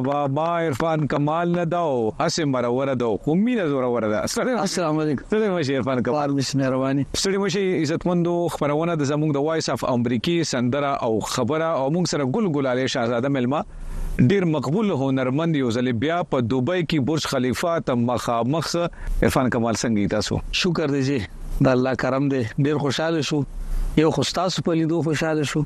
بابا 0.00 0.42
عرفان 0.42 1.06
کمال 1.06 1.52
نه 1.52 1.64
داو 1.64 2.12
اسه 2.20 2.44
مرور 2.44 2.92
داو 2.94 3.16
قومي 3.16 3.54
نه 3.54 3.66
زور 3.66 3.84
ور 3.84 4.08
ده 4.08 4.22
السلام 4.24 4.98
علیکم 4.98 5.24
ستړي 5.26 5.48
مشه 5.48 5.76
عرفان 5.76 6.02
کمال 6.02 6.32
مش 6.34 6.54
مهرباني 6.56 7.06
ستړي 7.16 7.38
مشه 7.42 7.80
عزتمندو 7.80 8.34
خبرونه 8.48 8.94
د 9.00 9.04
زموږ 9.12 9.30
د 9.38 9.44
وایس 9.48 9.68
اف 9.74 9.84
امریکای 9.94 10.44
سندره 10.52 10.92
او 11.04 11.20
خبره 11.34 11.68
او 11.80 11.90
موږ 11.96 12.04
سره 12.14 12.24
ګلګل 12.36 12.66
علي 12.72 12.88
شاهزاده 12.94 13.28
ملما 13.36 13.62
ډیر 14.32 14.44
مقبول 14.54 14.90
هنرمند 15.02 15.56
یو 15.62 15.70
ځل 15.78 15.92
بیا 16.04 16.20
په 16.32 16.48
دوبۍ 16.52 16.86
کې 16.86 17.06
برج 17.10 17.28
خلیفہ 17.34 17.76
ته 17.90 18.00
مخامخ 18.12 18.70
عرفان 18.84 19.50
کمال 19.56 19.82
څنګه 19.82 20.16
تاسو 20.16 20.40
شکر 20.64 20.96
دې 20.96 21.02
چې 21.10 21.66
د 21.66 21.76
الله 21.76 22.00
کرم 22.06 22.30
دې 22.34 22.66
ډیر 22.68 22.82
خوشاله 22.86 23.26
شو 23.32 23.42
یو 24.04 24.10
خوشتاسو 24.18 24.66
په 24.70 24.80
لیدو 24.80 25.02
خوشاله 25.10 25.46
شو 25.52 25.62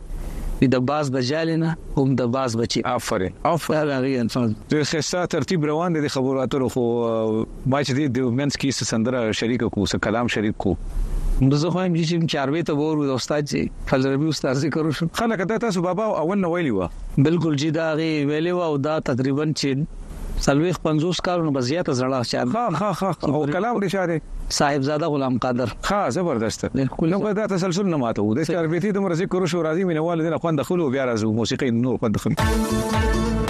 د 0.73 0.77
باز 0.89 1.09
بجالینا 1.15 1.73
هم 1.97 2.09
د 2.19 2.23
باز 2.35 2.51
بچي 2.59 2.81
افرین 2.93 3.33
افرین 3.51 3.79
هغه 3.79 4.19
انسان 4.23 4.53
د 4.71 4.83
خسته 4.89 5.19
ترتیب 5.33 5.65
روان 5.71 5.93
دي 5.95 6.09
خبرو 6.15 6.41
اترو 6.45 6.67
خو 6.73 6.83
ما 7.73 7.79
چې 7.83 8.17
د 8.17 8.33
منس 8.39 8.59
کې 8.63 8.89
سندره 8.91 9.23
شریک 9.41 9.63
کو 9.75 9.85
سه 9.93 10.01
کلام 10.07 10.27
شریک 10.35 10.57
کو 10.65 10.73
زه 10.89 11.71
خو 11.75 11.83
هم 11.83 11.93
چې 11.93 12.31
چاروي 12.35 12.61
ته 12.71 12.79
ورو 12.81 13.05
د 13.11 13.19
استاد 13.21 13.47
چې 13.51 13.87
فلربي 13.93 14.33
استاد 14.35 14.57
ذکر 14.65 14.87
وشو 14.89 15.07
خلک 15.21 15.43
دا 15.53 15.57
تاسو 15.65 15.81
بابا 15.87 16.07
اول 16.25 16.41
نو 16.43 16.51
ویلی 16.55 16.73
و 16.79 16.89
بالکل 17.29 17.55
جی 17.63 17.69
دا 17.79 17.87
غي 18.01 18.09
ویلی 18.33 18.55
و 18.59 18.61
او 18.69 18.77
دا 18.89 18.99
تقریبا 19.11 19.45
چې 19.53 19.97
سلويخ 20.43 20.77
50 20.85 21.13
کارونو 21.25 21.51
بزیات 21.57 21.91
زړه 21.91 22.23
چا 22.31 22.47
ها 22.55 22.69
ها 22.69 22.91
ها 23.01 23.11
او 23.23 23.45
کلام 23.55 23.79
دې 23.79 23.87
شاده 23.87 24.21
صاحبزاده 24.57 25.07
غلام 25.15 25.37
قادر 25.47 25.69
ها 25.91 25.99
زبردست 26.17 26.65
نو 27.01 27.33
دا 27.41 27.47
تسلسل 27.55 27.85
نه 27.85 27.97
ماته 28.05 28.21
و 28.23 28.33
د 28.39 28.43
سکار 28.51 28.67
بیتی 28.75 28.91
د 28.91 28.99
مرزي 29.07 29.25
کورو 29.25 29.45
شو 29.55 29.63
راځي 29.67 29.83
مینوال 29.91 30.25
دې 30.25 30.33
نه 30.33 30.37
خوند 30.45 30.59
دخلو 30.63 30.89
بیا 30.89 31.15
راځو 31.15 31.35
موسیقي 31.41 31.71
نور 31.71 31.97
خوند 31.97 32.15
دخلو 32.15 33.47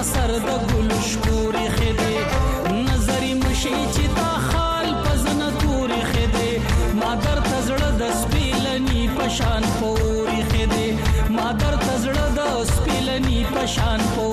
تا 0.00 0.04
سر 0.14 0.30
د 0.44 0.52
ګل 0.70 0.90
شپوري 1.10 1.64
خدي 1.76 2.16
نظرې 2.88 3.32
مشي 3.42 3.72
چې 3.94 4.04
تا 4.18 4.28
خال 4.48 4.88
پزنه 5.06 5.48
توري 5.64 6.00
خدي 6.12 6.52
ما 7.00 7.10
در 7.26 7.38
تزړه 7.50 7.90
د 8.00 8.14
سپیلني 8.22 9.02
پشان 9.18 9.62
پوري 9.78 10.40
خدي 10.54 10.88
ما 11.36 11.48
در 11.60 11.74
تزړه 11.86 12.26
د 12.36 12.40
سپیلني 12.74 13.40
پشان 13.54 14.00
پوري 14.14 14.29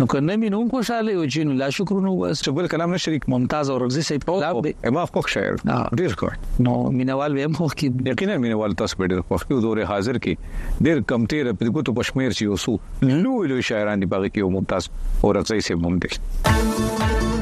نو 0.01 0.05
کنه 0.13 0.35
مې 0.35 0.53
نوم 0.57 0.69
خوشاله 0.75 1.17
او 1.23 1.25
جنو 1.35 1.57
لا 1.59 1.69
شکر 1.79 1.97
نو 2.05 2.13
بس 2.21 2.39
چې 2.45 2.57
بل 2.59 2.69
کلام 2.73 2.95
شریک 3.03 3.27
ممتاز 3.35 3.69
او 3.73 3.75
رغزي 3.83 4.03
سي 4.07 4.17
په 4.23 4.39
لاب 4.43 4.61
دی 4.67 4.73
ما 4.97 5.03
فوق 5.11 5.29
شعر 5.35 5.59
ډیر 6.01 6.15
کار 6.23 6.37
نو 6.67 6.73
مینوال 7.01 7.37
ویم 7.41 7.57
خو 7.59 7.67
کې 7.75 8.09
یقینا 8.13 8.37
مینوال 8.47 8.75
تاسو 8.83 8.99
په 9.03 9.11
ډیر 9.13 9.21
وخت 9.29 9.47
کې 9.51 9.67
دوره 9.67 9.91
حاضر 9.93 10.19
کې 10.25 10.81
ډیر 10.89 11.03
کم 11.13 11.29
تیر 11.35 11.51
په 11.51 11.75
ګوتو 11.77 11.97
پښمیر 12.01 12.39
چې 12.39 12.55
اوسو 12.55 13.21
نو 13.27 13.37
لوی 13.53 13.67
شاعران 13.71 14.05
دی 14.07 14.11
باغ 14.17 14.25
کې 14.29 14.49
او 14.49 14.57
ممتاز 14.57 14.89
او 15.23 15.33
رغزي 15.39 15.61
سي 15.71 15.79
ممتاز 15.87 17.39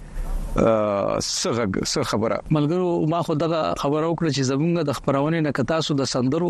څه 1.40 1.50
څه 1.92 2.00
خبره 2.12 2.36
ملګرو 2.58 2.90
ما 3.14 3.20
خو 3.26 3.34
دغه 3.44 3.60
خبره 3.84 4.06
وکړه 4.12 4.30
چې 4.36 4.42
زمونږ 4.52 4.74
د 4.90 4.92
خبرونه 4.98 5.38
نه 5.48 5.52
کتا 5.58 5.78
سو 5.86 5.92
د 6.02 6.04
سندرو 6.14 6.50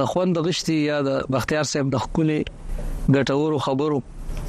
د 0.00 0.02
خوند 0.10 0.34
غشتي 0.46 0.76
یا 0.90 0.96
د 1.08 1.10
بختیار 1.34 1.64
صاحب 1.72 1.86
د 1.94 1.96
خپل 2.04 2.28
ګټورو 3.16 3.56
خبرو 3.66 3.98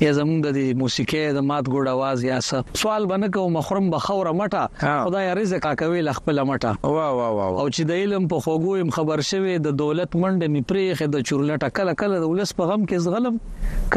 یا 0.04 0.12
زمونږ 0.18 0.52
د 0.56 0.80
موسیقي 0.82 1.22
د 1.36 1.42
مات 1.48 1.70
ګوډ 1.74 1.88
आवाज 1.94 2.24
یا 2.26 2.36
څه 2.48 2.80
سوال 2.82 3.06
بنه 3.12 3.28
کوم 3.38 3.54
مخرم 3.58 3.88
به 3.94 4.00
خوره 4.06 4.32
مټه 4.42 4.92
خدای 5.08 5.32
رزق 5.40 5.66
کوي 5.82 6.02
لخپل 6.08 6.42
مټه 6.50 6.92
وا 6.98 7.08
وا 7.20 7.28
وا 7.38 7.48
او 7.64 7.66
چې 7.72 7.90
د 7.92 8.00
علم 8.04 8.28
په 8.34 8.46
خوګو 8.46 8.76
يم 8.82 8.94
خبر 8.98 9.24
شوه 9.30 9.56
د 9.66 9.76
دولت 9.82 10.16
منډه 10.24 10.50
می 10.56 10.62
پریخه 10.74 11.08
د 11.16 11.26
چورلټه 11.32 11.72
کله 11.80 11.96
کله 12.04 12.22
د 12.26 12.32
ولس 12.34 12.54
په 12.62 12.70
غم 12.72 12.86
کې 12.86 13.08
زغلم 13.08 13.42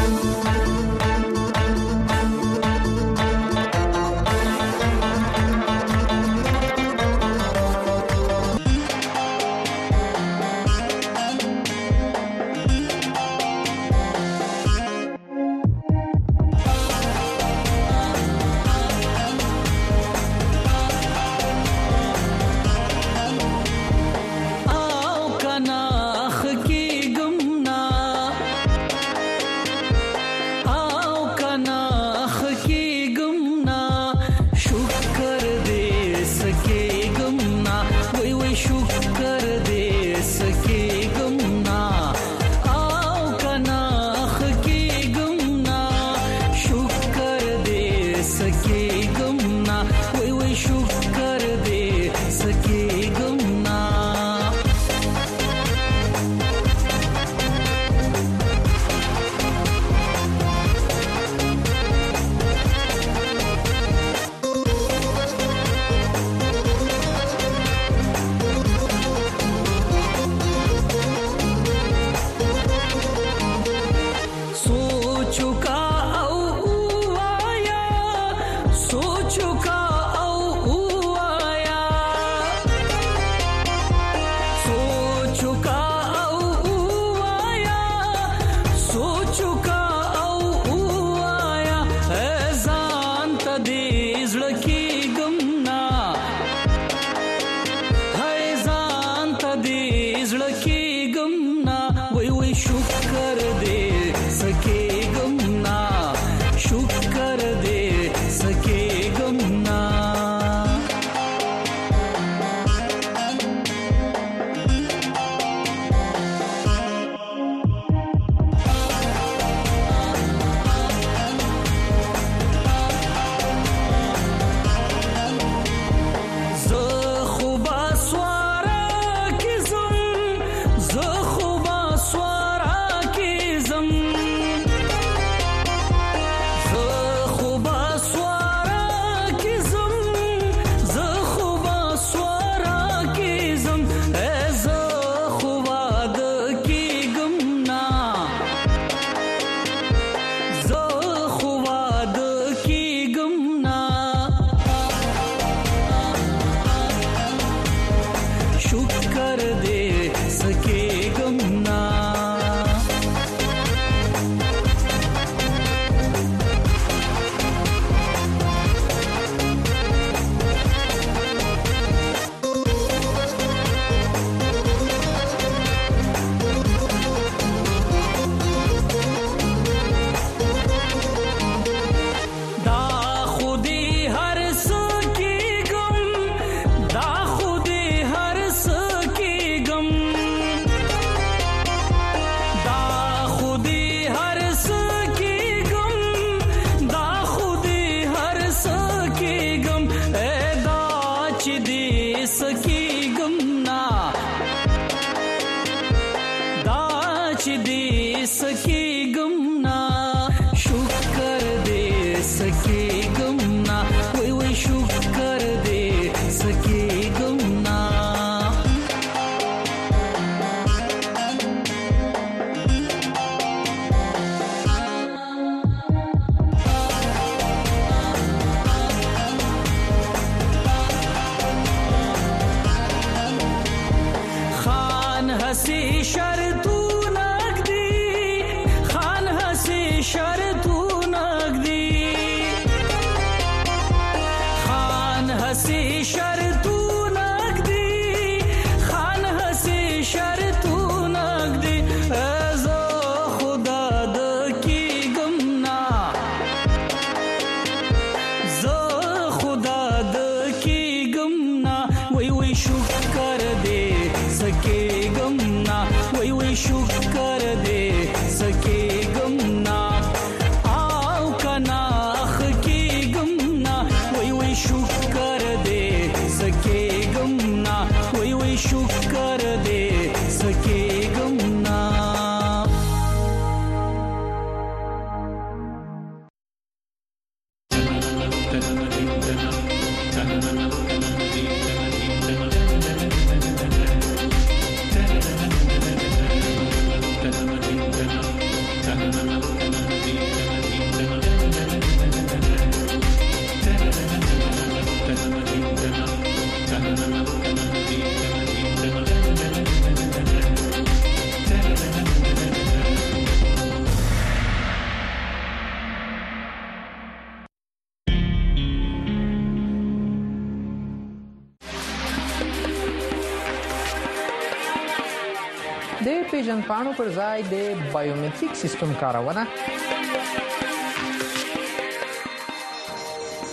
پیژنپاڼو 326.32 326.92
پر 326.98 327.08
ځای 327.16 327.42
د 327.50 327.54
بایومټریک 327.94 328.56
سیستم 328.62 328.92
کارونه 329.02 329.44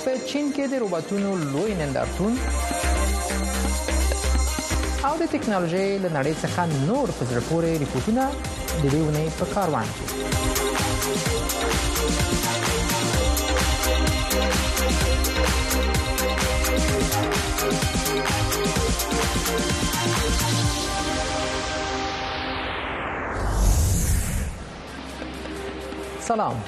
په 0.04 0.12
چین 0.28 0.46
کې 0.54 0.64
د 0.72 0.74
روباتونو 0.84 1.30
لوی 1.52 1.72
نندارتون 1.82 2.32
او 5.08 5.12
د 5.20 5.24
ټکنالوژۍ 5.34 5.88
له 6.02 6.08
نړۍ 6.18 6.34
څخه 6.44 6.60
نور 6.88 7.06
په 7.16 7.22
زړه 7.30 7.42
پورې 7.48 7.80
ریپورتونه 7.84 8.22
د 8.42 8.44
دې 8.92 9.00
ونې 9.04 9.26
په 9.38 9.44
کاروان 9.54 9.86
کې 10.00 10.06
سلام 26.28 26.60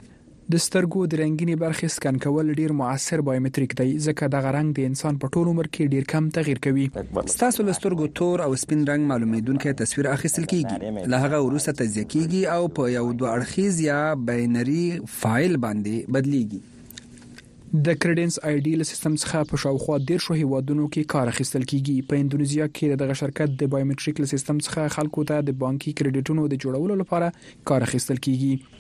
د 0.54 0.60
سترګو 0.64 1.00
د 1.10 1.18
رنګینی 1.20 1.56
برخې 1.64 1.88
سکن 1.96 2.16
کول 2.22 2.48
ډیر 2.60 2.72
مؤثر 2.78 3.22
بایومټریک 3.26 3.74
دی 3.82 3.86
ځکه 4.06 4.30
د 4.36 4.42
غرنګ 4.46 4.72
د 4.80 4.88
انسان 4.92 5.20
په 5.26 5.34
ټول 5.34 5.50
عمر 5.52 5.68
کې 5.74 5.92
ډیر 5.98 6.08
کم 6.14 6.30
تغیر 6.38 6.62
کوي 6.66 6.86
ستاسو 7.34 7.66
له 7.68 7.76
سترګو 7.80 8.08
تور 8.20 8.44
او 8.46 8.48
سپین 8.62 8.82
رنګ 8.92 9.12
معلومیدونکو 9.12 9.74
تصویر 9.82 10.10
اخیستل 10.14 10.48
کیږي 10.56 11.06
له 11.16 11.20
هغه 11.26 11.42
وروسته 11.50 11.78
تجزیه 11.84 12.08
کیږي 12.14 12.42
او 12.56 12.64
په 12.80 12.94
یو 12.96 13.06
دوه 13.20 13.36
اړخیز 13.36 13.84
یا 13.90 14.00
باینری 14.32 14.80
فایل 15.20 15.60
باندې 15.68 16.18
بدلیږي 16.18 17.78
د 17.90 18.02
کریډنس 18.02 18.42
آیډیل 18.48 18.88
سیستم 18.94 19.22
څخه 19.24 19.52
په 19.54 19.64
شاوخوا 19.66 20.00
ډیر 20.12 20.26
شو 20.28 20.40
هیوادونو 20.42 20.88
کې 20.88 21.14
کار 21.16 21.34
اخیستل 21.36 21.64
کیږي 21.74 22.10
په 22.10 22.24
انډونیزیا 22.24 22.70
کې 22.74 23.02
دغه 23.06 23.22
شرکت 23.24 23.56
د 23.62 23.74
بایومټریک 23.78 24.26
سیستم 24.36 24.66
څخه 24.68 24.98
خلکو 25.00 25.30
ته 25.34 25.48
د 25.54 25.60
بانکي 25.68 25.96
کریډټونو 26.02 26.52
د 26.56 26.64
جوړولو 26.68 27.00
لپاره 27.06 27.58
کار 27.74 27.90
اخیستل 27.92 28.24
کیږي 28.30 28.80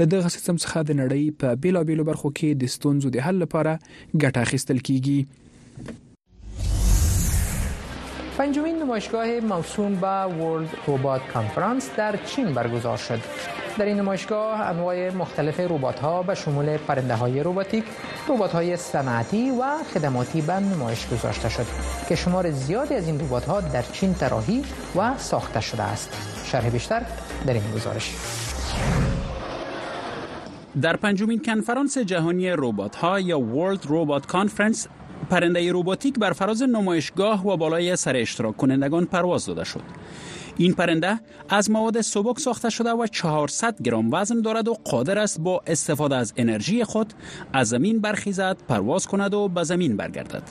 له 0.00 0.08
دغه 0.16 0.32
سیستم 0.38 0.62
څخه 0.64 0.88
د 0.88 0.98
نړۍ 1.02 1.38
په 1.44 1.60
بیلابیلو 1.66 2.08
برخو 2.12 2.32
کې 2.40 2.64
د 2.64 2.74
ستونزو 2.78 3.14
د 3.18 3.28
حل 3.28 3.42
لپاره 3.46 3.76
ګټه 3.84 4.48
اخیستل 4.48 4.84
کیږي 4.90 5.20
پنجمین 8.38 8.78
نمایشگاه 8.78 9.26
موسوم 9.40 9.94
به 9.94 10.22
ورلد 10.22 10.68
روبات 10.86 11.26
کانفرانس 11.26 11.90
در 11.96 12.16
چین 12.16 12.52
برگزار 12.54 12.96
شد 12.96 13.20
در 13.78 13.84
این 13.84 13.96
نمایشگاه 13.98 14.60
انواع 14.60 15.10
مختلف 15.10 15.60
روبات 15.60 16.00
ها 16.00 16.22
به 16.22 16.34
شمول 16.34 16.76
پرنده 16.76 17.14
های 17.14 17.42
روباتیک 17.42 17.84
روبات 18.28 18.52
های 18.52 18.76
صنعتی 18.76 19.50
و 19.50 19.64
خدماتی 19.94 20.40
به 20.40 20.52
نمایش 20.60 21.06
گذاشته 21.08 21.48
شد 21.48 21.66
که 22.08 22.14
شمار 22.14 22.50
زیادی 22.50 22.94
از 22.94 23.06
این 23.06 23.20
روبات 23.20 23.44
ها 23.44 23.60
در 23.60 23.82
چین 23.82 24.14
طراحی 24.14 24.62
و 24.96 25.18
ساخته 25.18 25.60
شده 25.60 25.82
است 25.82 26.08
شرح 26.44 26.70
بیشتر 26.70 27.02
در 27.46 27.52
این 27.52 27.62
گزارش 27.76 28.10
در 30.82 30.96
پنجمین 30.96 31.42
کنفرانس 31.42 31.98
جهانی 31.98 32.50
ربات 32.56 32.96
ها 32.96 33.20
یا 33.20 33.40
ورلد 33.40 33.80
Robot 33.82 34.22
Conference 34.28 34.86
پرنده 35.30 35.72
روباتیک 35.72 36.18
بر 36.18 36.32
فراز 36.32 36.62
نمایشگاه 36.62 37.48
و 37.48 37.56
بالای 37.56 37.96
سر 37.96 38.16
اشتراک 38.16 38.56
کنندگان 38.56 39.04
پرواز 39.04 39.46
داده 39.46 39.64
شد 39.64 39.82
این 40.56 40.72
پرنده 40.72 41.20
از 41.48 41.70
مواد 41.70 42.00
سبک 42.00 42.38
ساخته 42.40 42.70
شده 42.70 42.90
و 42.90 43.06
400 43.06 43.82
گرم 43.82 44.08
وزن 44.12 44.40
دارد 44.40 44.68
و 44.68 44.74
قادر 44.74 45.18
است 45.18 45.40
با 45.40 45.62
استفاده 45.66 46.16
از 46.16 46.32
انرژی 46.36 46.84
خود 46.84 47.12
از 47.52 47.68
زمین 47.68 47.98
برخیزد 48.00 48.56
پرواز 48.68 49.06
کند 49.06 49.34
و 49.34 49.48
به 49.48 49.62
زمین 49.62 49.96
برگردد 49.96 50.42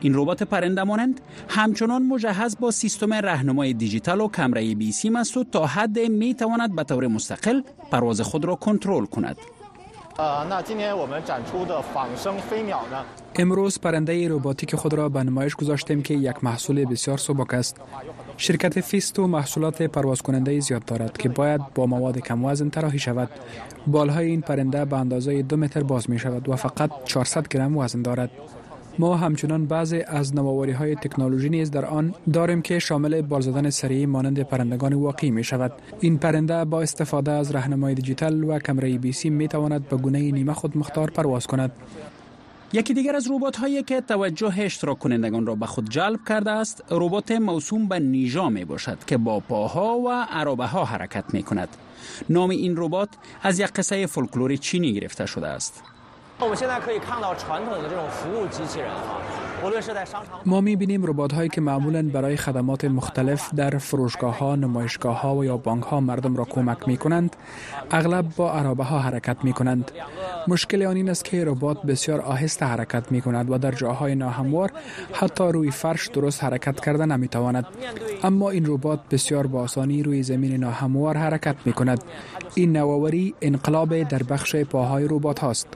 این 0.00 0.12
ربات 0.14 0.42
پرنده 0.42 0.82
مانند 0.84 1.20
همچنان 1.48 2.02
مجهز 2.02 2.56
با 2.60 2.70
سیستم 2.70 3.12
رهنمای 3.12 3.72
دیجیتال 3.72 4.20
و 4.20 4.28
کمره 4.28 4.74
بی 4.74 4.92
سیم 4.92 5.16
است 5.16 5.36
و 5.36 5.44
تا 5.44 5.66
حد 5.66 5.98
می 5.98 6.34
تواند 6.34 6.74
به 6.76 6.84
طور 6.84 7.06
مستقل 7.06 7.60
پرواز 7.92 8.20
خود 8.20 8.44
را 8.44 8.54
کنترل 8.54 9.04
کند 9.04 9.36
امروز 13.38 13.78
پرنده 13.80 14.28
روباتیک 14.28 14.76
خود 14.76 14.94
را 14.94 15.08
به 15.08 15.22
نمایش 15.22 15.54
گذاشتیم 15.54 16.02
که 16.02 16.14
یک 16.14 16.44
محصول 16.44 16.84
بسیار 16.84 17.18
سبک 17.18 17.54
است. 17.54 17.76
شرکت 18.36 18.80
فیستو 18.80 19.26
محصولات 19.26 19.82
پرواز 19.82 20.22
کننده 20.22 20.60
زیاد 20.60 20.84
دارد 20.84 21.18
که 21.18 21.28
باید 21.28 21.60
با 21.74 21.86
مواد 21.86 22.18
کم 22.18 22.44
وزن 22.44 22.68
تراحی 22.68 22.98
شود. 22.98 23.30
بالهای 23.86 24.26
این 24.26 24.40
پرنده 24.40 24.84
به 24.84 24.96
اندازه 24.96 25.42
دو 25.42 25.56
متر 25.56 25.82
باز 25.82 26.10
می 26.10 26.18
شود 26.18 26.48
و 26.48 26.56
فقط 26.56 26.90
400 27.04 27.48
گرم 27.48 27.76
وزن 27.76 28.02
دارد. 28.02 28.30
ما 28.98 29.16
همچنان 29.16 29.66
بعضی 29.66 30.00
از 30.00 30.34
نوآوری 30.36 30.72
های 30.72 30.94
تکنولوژی 30.96 31.48
نیز 31.48 31.70
در 31.70 31.84
آن 31.84 32.14
داریم 32.32 32.62
که 32.62 32.78
شامل 32.78 33.22
بال 33.22 33.40
زدن 33.40 33.70
سریع 33.70 34.06
مانند 34.06 34.40
پرندگان 34.40 34.92
واقعی 34.92 35.30
می 35.30 35.44
شود 35.44 35.72
این 36.00 36.18
پرنده 36.18 36.64
با 36.64 36.82
استفاده 36.82 37.30
از 37.30 37.50
راهنمای 37.50 37.94
دیجیتال 37.94 38.44
و 38.44 38.58
کمره 38.58 38.98
بی 38.98 39.12
سی 39.12 39.30
می 39.30 39.48
تواند 39.48 39.88
به 39.88 39.96
گونه 39.96 40.32
نیمه 40.32 40.52
خود 40.54 40.76
مختار 40.78 41.10
پرواز 41.10 41.46
کند 41.46 41.72
یکی 42.72 42.94
دیگر 42.94 43.16
از 43.16 43.30
ربات 43.30 43.56
هایی 43.56 43.82
که 43.82 44.00
توجه 44.00 44.54
اشتراک 44.58 44.98
کنندگان 44.98 45.46
را 45.46 45.54
به 45.54 45.66
خود 45.66 45.90
جلب 45.90 46.20
کرده 46.28 46.50
است 46.50 46.84
ربات 46.90 47.32
موسوم 47.32 47.86
به 47.88 47.98
نیجا 48.00 48.48
می 48.50 48.64
باشد 48.64 48.98
که 49.06 49.16
با 49.16 49.40
پاها 49.40 49.98
و 49.98 50.08
عربه 50.30 50.66
ها 50.66 50.84
حرکت 50.84 51.24
می 51.34 51.42
کند 51.42 51.68
نام 52.28 52.50
این 52.50 52.74
ربات 52.76 53.08
از 53.42 53.58
یک 53.58 53.66
قصه 53.66 54.06
فولکلور 54.06 54.56
چینی 54.56 54.92
گرفته 54.92 55.26
شده 55.26 55.46
است 55.46 55.82
ما 60.46 60.60
می 60.60 60.76
بینیم 60.76 61.06
ربات 61.06 61.32
هایی 61.34 61.48
که 61.48 61.60
معمولا 61.60 62.02
برای 62.08 62.36
خدمات 62.36 62.84
مختلف 62.84 63.54
در 63.54 63.78
فروشگاه 63.78 64.38
ها، 64.38 64.56
نمایشگاه 64.56 65.20
ها 65.20 65.36
و 65.36 65.44
یا 65.44 65.56
بانک 65.56 65.84
ها 65.84 66.00
مردم 66.00 66.36
را 66.36 66.44
کمک 66.44 66.88
می 66.88 66.96
کنند 66.96 67.36
اغلب 67.90 68.24
با 68.36 68.52
عرابه 68.52 68.84
ها 68.84 68.98
حرکت 68.98 69.36
می 69.44 69.52
کنند. 69.52 69.90
مشکل 70.48 70.82
آن 70.82 70.96
این 70.96 71.10
است 71.10 71.24
که 71.24 71.44
ربات 71.44 71.82
بسیار 71.82 72.20
آهسته 72.20 72.66
حرکت 72.66 73.12
می 73.12 73.20
کند 73.20 73.50
و 73.50 73.58
در 73.58 73.70
جاهای 73.72 74.14
ناهموار 74.14 74.70
حتی 75.12 75.44
روی 75.44 75.70
فرش 75.70 76.08
درست 76.08 76.44
حرکت 76.44 76.80
کرده 76.80 77.26
تواند 77.26 77.66
اما 78.22 78.50
این 78.50 78.64
ربات 78.66 79.00
بسیار 79.10 79.46
با 79.46 79.60
آسانی 79.62 80.02
روی 80.02 80.22
زمین 80.22 80.56
ناهموار 80.56 81.16
حرکت 81.16 81.56
می 81.64 81.72
کند 81.72 82.04
این 82.54 82.76
نوآوری 82.76 83.34
انقلاب 83.40 84.02
در 84.02 84.22
بخش 84.22 84.56
پاهای 84.56 85.04
ربات 85.10 85.38
هاست. 85.38 85.66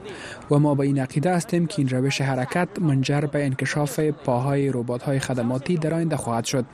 و 0.51 0.59
ما 0.59 0.75
به 0.75 0.81
این 0.87 1.01
عقیده 1.01 1.31
هستیم 1.31 1.67
که 1.67 1.75
این 1.79 1.89
روش 1.89 2.21
حرکت 2.21 2.69
منجر 2.81 3.21
به 3.21 3.45
انکشاف 3.45 4.01
پاهای 4.01 4.69
روبات 4.69 5.03
های 5.03 5.19
خدماتی 5.19 5.77
در 5.77 5.95
آینده 5.95 6.17
خواهد 6.17 6.45
شد 6.45 6.65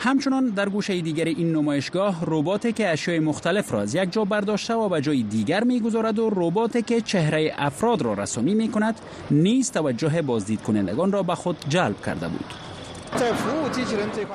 همچنان 0.00 0.46
در 0.46 0.68
گوشه 0.68 1.00
دیگر 1.00 1.24
این 1.24 1.52
نمایشگاه 1.56 2.18
رباتی 2.26 2.72
که 2.72 2.88
اشیای 2.88 3.18
مختلف 3.18 3.72
را 3.72 3.80
از 3.80 3.94
یک 3.94 4.12
جا 4.12 4.24
برداشته 4.24 4.74
و 4.74 4.88
به 4.88 5.00
جای 5.00 5.22
دیگر 5.22 5.64
میگذارد 5.64 6.18
و 6.18 6.30
رباتی 6.30 6.82
که 6.82 7.00
چهره 7.00 7.52
افراد 7.56 8.02
را 8.02 8.12
رسومی 8.14 8.54
می 8.54 8.68
کند 8.68 8.94
نیز 9.30 9.70
توجه 9.72 10.22
بازدید 10.22 10.62
کنندگان 10.62 11.12
را 11.12 11.22
به 11.22 11.34
خود 11.34 11.56
جلب 11.68 11.94
کرده 12.06 12.28
بود 12.28 12.54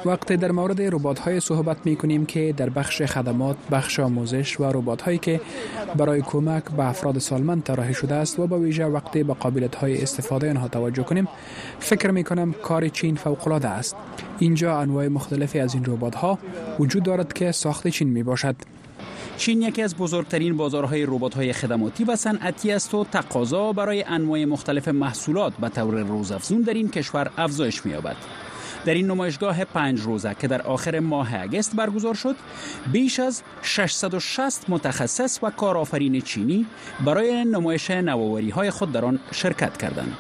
وقتی 0.05 0.37
در 0.37 0.51
مورد 0.51 0.81
ربات 0.81 1.19
های 1.19 1.39
صحبت 1.39 1.77
می 1.85 1.95
کنیم 1.95 2.25
که 2.25 2.53
در 2.57 2.69
بخش 2.69 3.01
خدمات، 3.01 3.57
بخش 3.71 3.99
آموزش 3.99 4.59
و 4.59 4.63
ربات 4.63 5.01
هایی 5.01 5.17
که 5.17 5.41
برای 5.95 6.21
کمک 6.21 6.63
به 6.63 6.85
افراد 6.87 7.19
سالمند 7.19 7.63
طراحی 7.63 7.93
شده 7.93 8.15
است 8.15 8.39
و 8.39 8.47
با 8.47 8.57
ویژه 8.59 8.85
وقتی 8.85 9.23
به 9.23 9.33
قابلیت 9.33 9.75
های 9.75 10.01
استفاده 10.01 10.49
آنها 10.49 10.67
توجه 10.67 11.03
کنیم، 11.03 11.27
فکر 11.79 12.11
می 12.11 12.23
کنم 12.23 12.53
کار 12.53 12.87
چین 12.87 13.15
فوق 13.15 13.47
است. 13.65 13.95
اینجا 14.39 14.79
انواع 14.79 15.07
مختلفی 15.07 15.59
از 15.59 15.73
این 15.73 15.85
ربات 15.85 16.15
ها 16.15 16.39
وجود 16.79 17.03
دارد 17.03 17.33
که 17.33 17.51
ساخت 17.51 17.87
چین 17.87 18.09
می 18.09 18.23
باشد. 18.23 18.55
چین 19.37 19.61
یکی 19.61 19.81
از 19.81 19.95
بزرگترین 19.95 20.57
بازارهای 20.57 21.07
های 21.35 21.53
خدماتی 21.53 22.03
و 22.03 22.15
صنعتی 22.15 22.71
است 22.71 22.93
و 22.93 23.05
تقاضا 23.11 23.73
برای 23.73 24.03
انواع 24.03 24.45
مختلف 24.45 24.87
محصولات 24.87 25.53
به 25.53 25.69
طور 25.69 25.99
روزافزون 25.99 26.61
در 26.61 26.73
این 26.73 26.89
کشور 26.89 27.31
افزایش 27.37 27.85
می‌یابد. 27.85 28.15
در 28.85 28.93
این 28.93 29.07
نمایشگاه 29.07 29.65
پنج 29.65 30.01
روزه 30.01 30.35
که 30.39 30.47
در 30.47 30.61
آخر 30.61 30.99
ماه 30.99 31.41
اگست 31.41 31.75
برگزار 31.75 32.13
شد 32.13 32.35
بیش 32.91 33.19
از 33.19 33.41
660 33.61 34.65
متخصص 34.69 35.39
و 35.43 35.49
کارآفرین 35.51 36.21
چینی 36.21 36.65
برای 37.05 37.45
نمایش 37.45 37.91
نوآوری 37.91 38.49
های 38.49 38.69
خود 38.71 38.91
در 38.91 39.05
آن 39.05 39.19
شرکت 39.31 39.77
کردند 39.77 40.13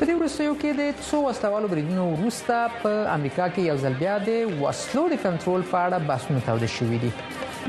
په 0.00 0.06
دې 0.06 0.10
وروستیو 0.10 0.54
کې 0.60 0.64
د 0.78 0.92
څو 1.10 1.14
واستوالو 1.16 1.68
بریدونو 1.68 2.12
وروسته 2.16 2.66
په 2.82 2.88
امریکا 2.88 3.48
کې 3.48 3.58
یو 3.58 3.76
ځل 3.78 3.94
بیا 4.00 4.18
د 4.18 4.28
وسلو 4.62 5.08
د 5.08 5.16
کنټرول 5.24 5.62
په 5.72 5.76
اړه 5.90 5.98
بحثونه 6.08 6.40
تاوده 6.46 6.66
شوي 6.66 6.98
دي 6.98 7.12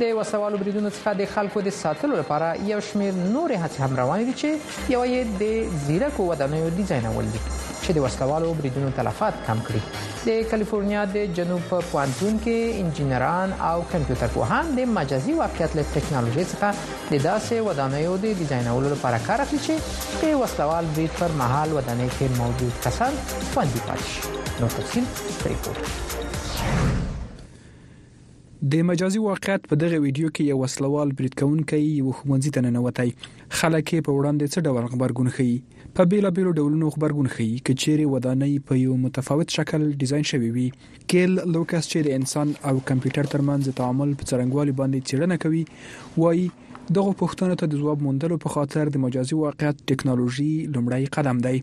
د 0.02 0.10
وسوالو 0.18 0.58
بریدونو 0.62 0.90
څخه 0.96 1.12
د 1.20 1.30
خلکو 1.34 1.62
د 1.68 1.74
ساتلو 1.76 2.16
لپاره 2.22 2.48
یو 2.72 2.80
شمیر 2.90 3.14
نور 3.34 3.50
هڅې 3.64 3.78
هم 3.86 3.96
روانې 4.02 4.26
دي 4.30 4.34
چې 4.42 4.92
یو 4.96 5.00
یې 5.14 5.22
د 5.44 5.80
زیرکو 5.86 6.26
ودانیو 6.30 6.68
ډیزاینول 6.80 7.26
دي 7.36 7.42
چې 7.84 7.92
د 7.98 8.06
وسوالو 8.06 8.52
بریدونو 8.60 8.90
تلفات 9.00 9.36
کم 9.48 9.60
کړي 9.68 9.82
د 10.30 10.52
کالیفورنیا 10.52 11.06
د 11.16 11.34
جنوب 11.40 11.62
په 11.70 11.82
پوانتون 11.94 12.38
کې 12.44 12.84
انجینران 12.84 13.56
او 13.70 13.78
کمپیوټر 13.94 14.34
پوهان 14.38 14.70
د 14.82 14.90
مجازي 15.00 15.38
واقعیت 15.42 15.76
له 15.80 15.86
ټکنالوژي 15.96 16.46
څخه 16.52 17.16
د 17.16 17.26
داسې 17.28 17.68
ودانیو 17.70 18.14
د 18.28 18.40
ډیزاینولو 18.44 18.94
لپاره 18.96 19.24
کار 19.32 19.46
اخلي 19.48 19.60
چې 19.66 20.22
د 20.26 20.38
وسوال 20.44 20.86
برید 21.00 21.14
پر 21.24 21.36
مهال 21.42 21.76
ودانۍ 21.78 22.10
کې 22.20 22.46
موجود 22.46 22.74
کسان 22.88 23.14
خوندي 23.54 23.82
پاتې 23.90 24.08
شي 24.14 24.62
نو 24.62 24.68
تفصیل 24.78 25.06
پریکوت 25.44 26.17
د 28.72 28.76
مجازي 28.88 29.20
واقعیت 29.24 29.68
په 29.72 29.76
دغه 29.82 29.98
ویډیو 30.06 30.30
کې 30.38 30.52
یو 30.54 30.56
وسلوال 30.62 31.10
بریټکونکو 31.20 31.78
یو 31.82 32.08
حکومتي 32.16 32.50
تننوتای 32.58 33.12
خلک 33.60 33.92
په 34.08 34.16
وړاندې 34.16 34.54
څه 34.54 34.66
ډول 34.70 34.88
خبرګون 34.94 35.30
خي 35.36 35.46
په 36.00 36.08
بیلابیلو 36.14 36.54
ډولونو 36.58 36.88
خبرګون 36.96 37.30
خي 37.36 37.48
چې 37.66 37.82
چیرې 37.84 38.08
ودانۍ 38.16 38.54
په 38.72 38.80
یو 38.82 38.98
متفاوت 39.06 39.56
شکل 39.60 39.86
ډیزاین 40.04 40.26
شوی 40.34 40.50
وي 40.58 40.68
کېل 41.12 41.40
لوکاس 41.56 41.92
چې 41.92 42.08
د 42.08 42.20
انسان 42.22 42.54
او 42.72 42.76
کمپیوټر 42.92 43.32
ترمنځ 43.38 43.78
تعامل 43.82 44.14
په 44.20 44.32
څرنګوالي 44.32 44.74
باندې 44.82 45.12
څېړنه 45.12 45.44
کوي 45.48 46.24
وایي 46.26 46.48
دغه 47.00 47.18
پوښتنه 47.24 47.60
ته 47.64 47.72
د 47.74 47.82
ځواب 47.84 48.06
موندلو 48.08 48.42
په 48.48 48.56
خاطر 48.58 48.94
د 48.96 49.06
مجازي 49.10 49.44
واقعیت 49.48 49.88
ټکنالوژي 49.92 50.52
لومړی 50.74 51.14
قدم 51.18 51.46
دی 51.50 51.58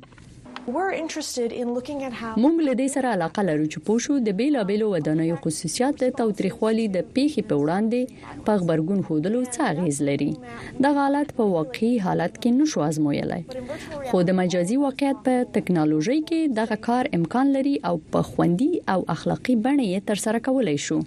موږ 0.73 2.55
له 2.67 2.75
دې 2.81 2.89
سره 2.93 3.09
علاقه 3.15 3.43
لرو 3.49 3.65
چې 3.73 3.79
پوه 3.87 3.99
شو 4.05 4.15
د 4.27 4.37
بیلابېلو 4.39 4.87
ودانیو 4.95 5.37
خصوصیات 5.47 5.97
د 6.03 6.13
توتريخوالي 6.21 6.87
د 6.97 7.03
پیښې 7.17 7.43
په 7.51 7.55
وړاندې 7.63 8.45
په 8.47 8.53
خبرګون 8.63 9.03
خودلو 9.09 9.41
څه 9.55 9.61
اغیز 9.73 9.99
لري 10.09 10.31
د 10.87 10.97
حالت 11.01 11.29
په 11.41 11.45
واقعي 11.57 11.93
حالت 12.07 12.39
کې 12.39 12.57
نشو 12.61 12.85
ازمویلای 12.89 13.43
خو 14.13 14.23
د 14.29 14.39
مجازي 14.41 14.79
واقعیت 14.85 15.19
په 15.27 15.45
ټکنالوژي 15.59 16.19
کې 16.23 16.55
دغه 16.61 16.81
کار 16.89 17.13
امکان 17.21 17.53
لري 17.59 17.77
او 17.93 18.01
په 18.17 18.29
خوندي 18.33 18.71
او 18.97 19.01
اخلاقی 19.17 19.59
بڼه 19.69 19.85
یې 19.91 20.09
ترسره 20.13 20.45
کولای 20.49 20.79
شو 20.87 20.99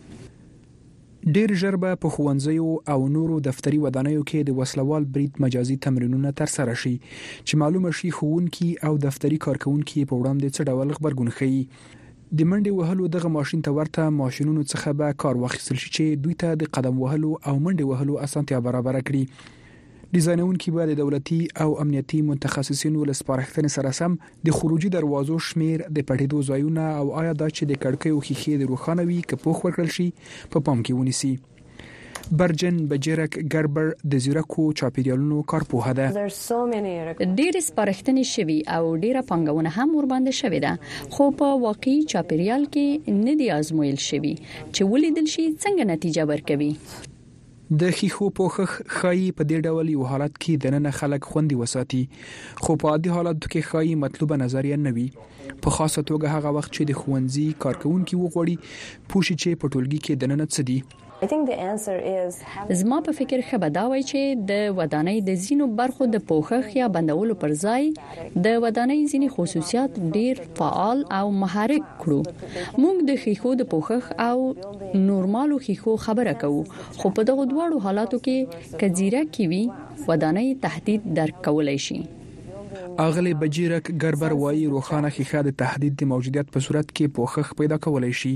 ډیر 1.36 1.52
ژر 1.62 1.76
به 1.84 1.96
په 2.04 2.10
خوانځیو 2.16 2.68
او 2.94 3.08
نورو 3.14 3.38
دفتری 3.46 3.78
ودانیو 3.86 4.20
کې 4.30 4.44
د 4.50 4.54
وسلوال 4.60 5.08
برید 5.16 5.40
مجازي 5.46 5.76
تمرینونه 5.86 6.30
تر 6.42 6.52
سره 6.54 6.76
شي 6.84 6.92
چې 7.08 7.60
معلومه 7.64 7.92
شي 8.00 8.12
خوونکي 8.18 8.68
او 8.90 8.92
دفتری 9.08 9.40
کارکونکي 9.46 10.06
په 10.12 10.20
وړاندې 10.22 10.56
څه 10.56 10.68
ډول 10.70 10.94
خبرګون 11.00 11.30
ښيي 11.40 11.60
د 11.74 12.40
منډې 12.52 12.72
وهلو 12.78 13.10
دغه 13.18 13.34
ماشين 13.40 13.66
ته 13.70 13.76
ورته 13.80 14.06
ماشينونو 14.22 14.64
څخه 14.72 14.96
به 15.02 15.20
کار 15.26 15.42
واخیستل 15.44 15.82
شي 15.84 15.92
چې 15.98 16.24
دوی 16.24 16.40
ته 16.44 16.56
د 16.62 16.72
قدم 16.78 17.04
وهلو 17.04 17.32
او 17.50 17.56
منډې 17.66 17.92
وهلو 17.92 18.20
اسانتیا 18.28 18.62
برابر 18.70 19.02
کړي 19.12 19.24
ډیزاینونکي 20.16 20.72
به 20.76 20.86
د 20.90 20.96
دولتي 20.98 21.38
او 21.64 21.70
امنیتي 21.84 22.18
متخصصینو 22.28 23.06
له 23.10 23.14
سپارښتنې 23.22 23.70
سره 23.78 23.92
سم 24.00 24.14
د 24.50 24.54
خروجي 24.58 24.90
دروازو 24.96 25.36
شمیر 25.48 25.82
د 25.98 26.06
پټېدو 26.12 26.44
ځایونه 26.50 26.86
او 27.00 27.06
آیا 27.22 27.34
دا 27.42 27.48
چې 27.52 27.70
د 27.72 27.82
کړکیو 27.86 28.24
خېخې 28.28 28.54
د 28.62 28.64
روخانوي 28.74 29.18
کپوخ 29.32 29.60
ورکړل 29.66 29.92
شي 29.98 30.08
په 30.28 30.52
پا 30.56 30.62
پام 30.70 30.84
کې 30.90 31.00
ونیسي 31.02 31.34
برجن 32.40 32.78
بجرک 32.94 33.36
ګربر 33.56 33.92
د 34.14 34.24
زیرکو 34.28 34.64
چاپیریالونو 34.84 35.42
کارپوه 35.54 35.94
ده 36.00 36.08
ډېر 36.16 37.62
سپارښتنې 37.68 38.32
شوي 38.32 38.58
او 38.78 38.82
ډېره 39.04 39.26
پنګونه 39.34 39.76
هم 39.80 39.96
ور 40.00 40.10
باندې 40.14 40.40
شوې 40.40 40.64
ده 40.68 41.18
خو 41.18 41.30
په 41.44 41.60
واقعي 41.68 42.00
چاپیریال 42.16 42.66
کې 42.72 43.14
نه 43.28 43.38
دی 43.44 43.52
آزمویل 43.60 44.02
شوی 44.10 44.34
چې 44.40 44.90
ولیدل 44.96 45.30
شي 45.36 45.46
څنګه 45.52 45.92
نتیجه 45.94 46.28
ورکوي 46.34 46.72
د 47.72 47.84
خيخو 48.00 48.28
پوخخ 48.36 48.72
خای 48.98 49.32
په 49.38 49.44
دې 49.50 49.58
ډول 49.66 49.90
یو 49.94 50.04
حالت 50.10 50.38
کې 50.44 50.54
د 50.64 50.76
نن 50.76 50.92
خلک 51.00 51.22
خوندي 51.32 51.56
وساتي 51.62 52.02
خو 52.64 52.76
په 52.84 52.92
عادي 52.92 53.10
حالت 53.16 53.40
کې 53.52 53.68
خای 53.70 53.96
مطلوبه 54.04 54.38
نظریه 54.44 54.78
نه 54.86 54.92
وي 54.98 55.08
په 55.64 55.70
خاصه 55.78 56.04
توګه 56.10 56.30
هغه 56.36 56.50
وخت 56.60 56.72
چې 56.76 56.84
د 56.90 56.92
خوندزي 57.00 57.48
کارکونکو 57.66 58.16
وغوړي 58.22 58.56
پوښي 59.10 59.36
چې 59.42 59.60
په 59.64 59.66
ټولګي 59.74 60.00
کې 60.06 60.14
د 60.22 60.32
نن 60.32 60.46
څه 60.56 60.62
دي 60.70 60.80
زما 62.70 62.98
په 63.06 63.14
فکر 63.20 63.42
ښه 63.46 63.60
به 63.62 63.68
دا 63.76 63.84
وای 63.92 64.04
چې 64.08 64.42
د 64.50 64.66
ودانۍ 64.80 65.22
د 65.30 65.38
زینو 65.46 65.68
برخو 65.80 66.08
د 66.16 66.20
پوښښ 66.32 66.76
یا 66.80 66.90
بندولو 66.98 67.36
پر 67.44 67.54
ځای 67.62 67.88
د 68.48 68.58
ودانۍ 68.66 69.08
زینی 69.14 69.30
خصوصیات 69.38 69.96
ډیر 70.18 70.42
فعال 70.60 71.00
او 71.20 71.24
محرک 71.44 71.88
کړو 72.04 72.34
موږ 72.84 73.02
د 73.10 73.18
خيخو 73.24 73.54
د 73.62 73.68
پوښښ 73.72 74.20
او 74.26 75.00
نورمالو 75.08 75.58
خيخو 75.68 75.96
خبره 76.06 76.34
کوو 76.44 76.60
خو 76.82 77.12
په 77.20 77.30
دغه 77.32 77.46
دواړو 77.54 77.82
حالاتو 77.88 78.20
کې 78.28 78.78
کزیره 78.84 79.22
کی 79.38 79.48
وی 79.54 79.62
ودانۍ 80.12 80.52
تهدید 80.68 81.08
درک 81.22 81.40
کولای 81.50 81.78
شي 81.88 81.98
اغلی 83.08 83.34
بجیرک 83.46 83.90
ګربر 84.06 84.38
وایي 84.44 84.70
روخانه 84.76 85.12
خيخه 85.18 85.42
د 85.50 85.58
تهدید 85.64 85.98
د 86.04 86.14
موجودیت 86.14 86.54
په 86.58 86.68
صورت 86.70 86.94
کې 86.94 87.16
پوښښ 87.20 87.62
پیدا 87.64 87.82
کولای 87.88 88.14
شي 88.24 88.34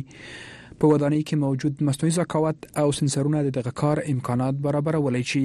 په 0.81 0.89
ودانۍ 0.93 1.21
کې 1.27 1.35
موجود 1.45 1.73
مصنوعي 1.87 2.11
ذکاوت 2.19 2.59
او 2.83 2.87
سنسرونه 2.99 3.41
د 3.47 3.53
دغه 3.57 3.71
کار 3.81 3.99
امکانات 4.13 4.55
برابرولای 4.67 5.23
شي 5.33 5.43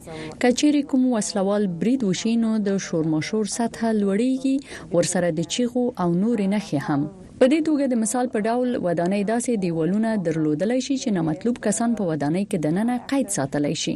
کچېری 0.44 0.84
کوم 0.94 1.06
وسلوال 1.16 1.68
برید 1.86 2.08
وشي 2.12 2.36
نو 2.48 2.56
د 2.72 2.82
شورماشور 2.90 3.54
سطح 3.60 3.92
لوړیږي 4.02 4.98
ورسره 4.98 5.36
د 5.42 5.52
چیغو 5.58 5.86
او 6.06 6.10
نور 6.26 6.48
نه 6.58 6.84
هم 6.90 7.10
په 7.42 7.48
دې 7.50 7.58
توګه 7.66 7.88
د 7.90 7.98
مثال 8.02 8.28
په 8.36 8.40
ډول 8.46 8.78
ودانۍ 8.84 9.26
داسې 9.32 9.58
دیوالونه 9.66 10.14
درلودلای 10.28 10.78
شي 10.86 10.96
چې 11.02 11.12
نامطلوب 11.18 11.60
کسان 11.66 11.92
په 12.00 12.08
ودانۍ 12.12 12.46
کې 12.52 12.62
دننه 12.64 12.96
قید 13.12 13.36
ساتلای 13.36 13.78
شي 13.82 13.94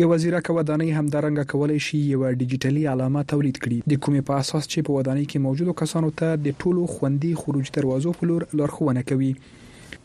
یو 0.00 0.08
وزیرکه 0.14 0.56
ودانۍ 0.56 0.88
همدارنګه 0.96 1.46
کولای 1.54 1.78
شي 1.90 2.00
یو 2.08 2.24
ډیجیټلی 2.40 2.84
علامه 2.94 3.22
تولید 3.34 3.62
کړي 3.64 3.94
د 3.94 4.02
کومې 4.06 4.26
په 4.32 4.40
اساس 4.42 4.68
چې 4.72 4.88
په 4.90 4.98
ودانۍ 4.98 5.30
کې 5.32 5.46
موجودو 5.46 5.76
کسانو 5.84 6.10
ته 6.22 6.42
د 6.48 6.58
ټولو 6.64 6.90
خوندي 6.98 7.32
خروج 7.44 7.72
دروازو 7.80 8.16
په 8.20 8.32
لور 8.32 8.48
لارښوونه 8.58 9.08
کوي 9.14 9.32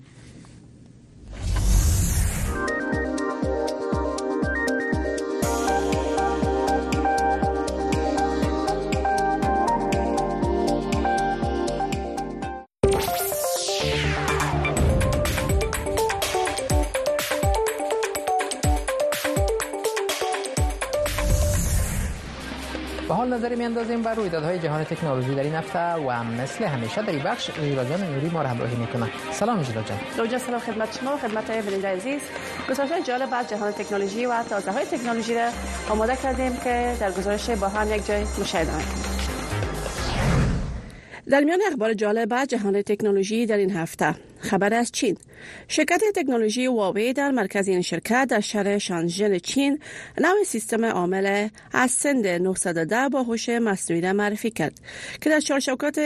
نظری 23.32 23.56
میاندازیم 23.56 24.02
بر 24.02 24.14
رویدادهای 24.14 24.58
جهان 24.58 24.84
تکنولوژی 24.84 25.34
در 25.34 25.40
این 25.42 25.54
هفته 25.54 25.78
و 25.78 26.24
مثل 26.24 26.64
همیشه 26.64 27.02
در 27.02 27.30
بخش 27.30 27.50
ایرادیان 27.62 28.00
نوری 28.02 28.28
ما 28.28 28.42
را 28.42 28.48
همراهی 28.48 28.76
میکنه 28.76 29.08
سلام 29.32 29.62
جدا 29.62 29.82
جان 29.82 29.98
روجا 30.18 30.38
سلام 30.38 30.60
خدمت 30.60 30.98
شما 31.00 31.16
خدمت 31.16 31.50
های 31.50 31.58
عزیز 31.86 32.20
گزارش 32.70 32.88
جالب 33.06 33.28
از 33.34 33.50
جهان 33.50 33.72
تکنولوژی 33.72 34.26
و 34.26 34.42
تازه 34.50 34.70
های 34.70 34.84
تکنولوژی 34.84 35.34
را 35.34 35.48
آماده 35.90 36.16
کردیم 36.16 36.56
که 36.64 36.94
در 37.00 37.10
گزارش 37.12 37.50
با 37.50 37.68
هم 37.68 37.92
یک 37.94 38.06
جای 38.06 38.24
مشاهده 38.40 38.70
در 41.30 41.40
میان 41.40 41.60
اخبار 41.70 41.94
جالب 41.94 42.32
از 42.32 42.48
جهان 42.48 42.82
تکنولوژی 42.82 43.46
در 43.46 43.56
این 43.56 43.70
هفته 43.76 44.14
خبر 44.42 44.74
از 44.74 44.92
چین 44.92 45.16
شرکت 45.68 46.00
تکنولوژی 46.14 46.66
واوی 46.66 47.12
در 47.12 47.30
مرکز 47.30 47.68
این 47.68 47.82
شرکت 47.82 48.26
در 48.30 48.40
شهر 48.40 48.78
شانژن 48.78 49.38
چین 49.38 49.78
نوع 50.20 50.44
سیستم 50.46 50.84
عامل 50.84 51.48
از 51.72 51.90
سند 51.90 52.26
910 52.26 53.08
با 53.08 53.22
هوش 53.22 53.48
مصنوعی 53.48 54.00
را 54.02 54.12
معرفی 54.12 54.50
کرد 54.50 54.78
که 55.20 55.30
در 55.30 55.40
چارشوکات 55.40 56.00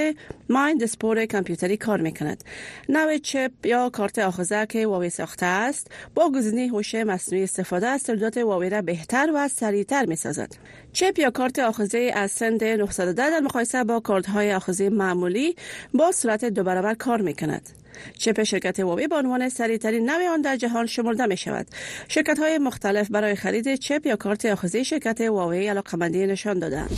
مایند 0.49 0.87
سپور 0.87 1.27
کامپیوتری 1.27 1.77
کار 1.77 2.01
میکند 2.01 2.45
نوع 2.89 3.19
چپ 3.19 3.51
یا 3.65 3.91
کارت 3.91 4.19
آخذه 4.19 4.67
که 4.67 4.87
واوی 4.87 5.11
ساخته 5.11 5.47
است 5.47 5.87
با 6.15 6.31
گزینه 6.31 6.69
هوش 6.69 6.95
مصنوعی 6.95 7.45
استفاده 7.45 7.87
از 7.87 8.03
تولیدات 8.05 8.37
واوی 8.37 8.71
را 8.71 8.83
بهتر 8.83 9.29
و 9.35 9.49
سریعتر 9.49 10.05
میسازد 10.07 10.55
چپ 10.93 11.19
یا 11.19 11.31
کارت 11.31 11.59
آخذه 11.59 12.11
از 12.15 12.31
سند 12.31 12.65
910 12.65 13.13
در 13.13 13.41
مقایسه 13.41 13.85
با 13.85 14.01
کارت 14.01 14.27
های 14.27 14.55
آخذه 14.55 14.89
معمولی 14.91 15.57
با 15.95 16.13
سرعت 16.13 16.45
دو 16.45 16.63
برابر 16.65 16.95
کار 16.95 17.21
میکند 17.21 17.69
چپ 18.19 18.43
شرکت 18.43 18.81
هواوی 18.81 19.09
به 19.09 19.17
عنوان 19.17 19.49
سریعترین 19.49 20.11
نوع 20.11 20.29
آن 20.29 20.41
در 20.41 20.57
جهان 20.57 20.87
شمرده 20.87 21.27
می 21.27 21.37
شود 21.37 21.67
شرکت 22.09 22.39
های 22.39 22.59
مختلف 22.59 23.09
برای 23.11 23.35
خرید 23.35 23.75
چپ 23.75 24.07
یا 24.07 24.17
کارت 24.17 24.47
آخذی 24.47 24.85
شرکت 24.85 25.21
هواوی 25.21 25.69
علاقمندی 25.69 26.27
نشان 26.27 26.59
دادند 26.59 26.91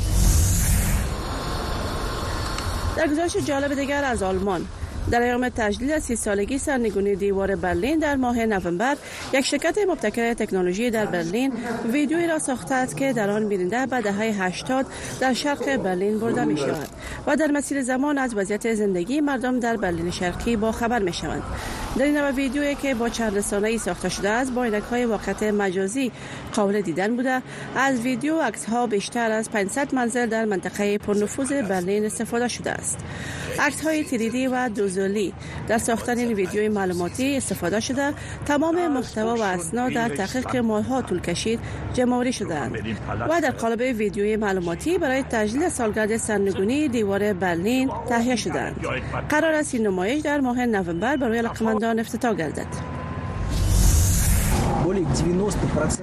در 2.97 3.07
گزارش 3.09 3.37
جالب 3.45 3.75
دیگر 3.75 4.05
از 4.05 4.23
آلمان 4.23 4.67
در 5.11 5.23
ایام 5.23 5.49
تجلیل 5.49 5.99
سی 5.99 6.17
سالگی 6.17 6.59
سرنگونی 6.59 7.17
دیوار 7.17 7.57
برلین 7.57 7.99
در 7.99 8.17
ماه 8.17 8.41
نوامبر 8.47 8.97
یک 9.33 9.45
شرکت 9.47 9.79
مبتکر 9.89 10.35
تکنولوژی 10.35 10.91
در 10.91 11.07
برلین 11.07 11.53
ویدیویی 11.93 12.27
را 12.27 12.39
ساخته 12.39 12.75
است 12.75 12.97
که 12.97 13.13
در 13.13 13.31
آن 13.31 13.49
بیننده 13.49 13.87
به 13.87 14.01
دهه 14.03 14.21
80 14.45 14.87
در 15.21 15.33
شرق 15.33 15.77
برلین 15.77 16.19
برده 16.19 16.45
می 16.45 16.57
شود 16.57 16.89
و 17.27 17.37
در 17.37 17.47
مسیر 17.51 17.83
زمان 17.83 18.19
از 18.19 18.35
وضعیت 18.35 18.75
زندگی 18.75 19.21
مردم 19.21 19.61
در 19.61 19.77
برلین 19.77 20.11
شرقی 20.11 20.57
با 20.57 20.73
خبر 20.73 20.99
می 21.03 21.13
شوند 21.13 21.43
در 21.97 22.05
این 22.05 22.21
ویدیویی 22.31 22.75
که 22.75 22.95
با 22.95 23.09
چند 23.09 23.39
رسانه 23.39 23.69
ای 23.69 23.79
ساخته 23.79 24.09
شده 24.09 24.29
است 24.31 24.53
با 24.53 24.65
اینک 24.65 24.83
های 24.83 25.05
واقعیت 25.05 25.43
مجازی 25.43 26.13
قابل 26.55 26.81
دیدن 26.81 27.17
بوده 27.17 27.43
از 27.77 28.01
ویدیو 28.01 28.41
عکس 28.41 28.65
ها 28.65 28.87
بیشتر 28.87 29.31
از 29.31 29.51
500 29.51 29.95
منزل 29.95 30.27
در 30.27 30.45
منطقه 30.45 30.99
پرنفوذ 30.99 31.53
برلین 31.53 32.05
استفاده 32.05 32.49
شده 32.49 32.71
است 32.71 32.99
عکس 33.59 33.81
های 33.83 34.05
تریدی 34.05 34.47
و 34.47 34.69
دوز 34.69 34.98
فیزولی 34.99 35.33
در 35.69 35.79
ساختن 35.79 36.19
این 36.19 36.33
ویدیوی 36.33 36.69
معلوماتی 36.69 37.37
استفاده 37.37 37.81
شده 37.81 38.13
تمام 38.47 38.89
محتوا 38.89 39.35
و 39.35 39.43
اسناد 39.43 39.93
در 39.93 40.09
تحقیق 40.09 40.65
ها 40.87 41.03
طول 41.03 41.21
کشید 41.21 41.61
جمعوری 41.95 42.33
شدند 42.33 42.73
و 43.31 43.41
در 43.41 43.51
قالب 43.51 43.81
ویدیوی 43.81 44.37
معلوماتی 44.37 44.99
برای 44.99 45.23
تجلیل 45.23 45.69
سالگرد 45.69 46.17
سرنگونی 46.17 46.89
دیوار 46.89 47.33
برلین 47.33 47.91
تهیه 48.09 48.37
شدند 48.37 48.77
قرار 49.29 49.55
است 49.55 49.75
این 49.75 49.87
نمایش 49.87 50.21
در 50.23 50.41
ماه 50.41 50.61
نوامبر 50.67 51.17
برای 51.17 51.39
علاقمندان 51.39 52.01
افتتاح 52.01 52.35
گردد 52.35 52.98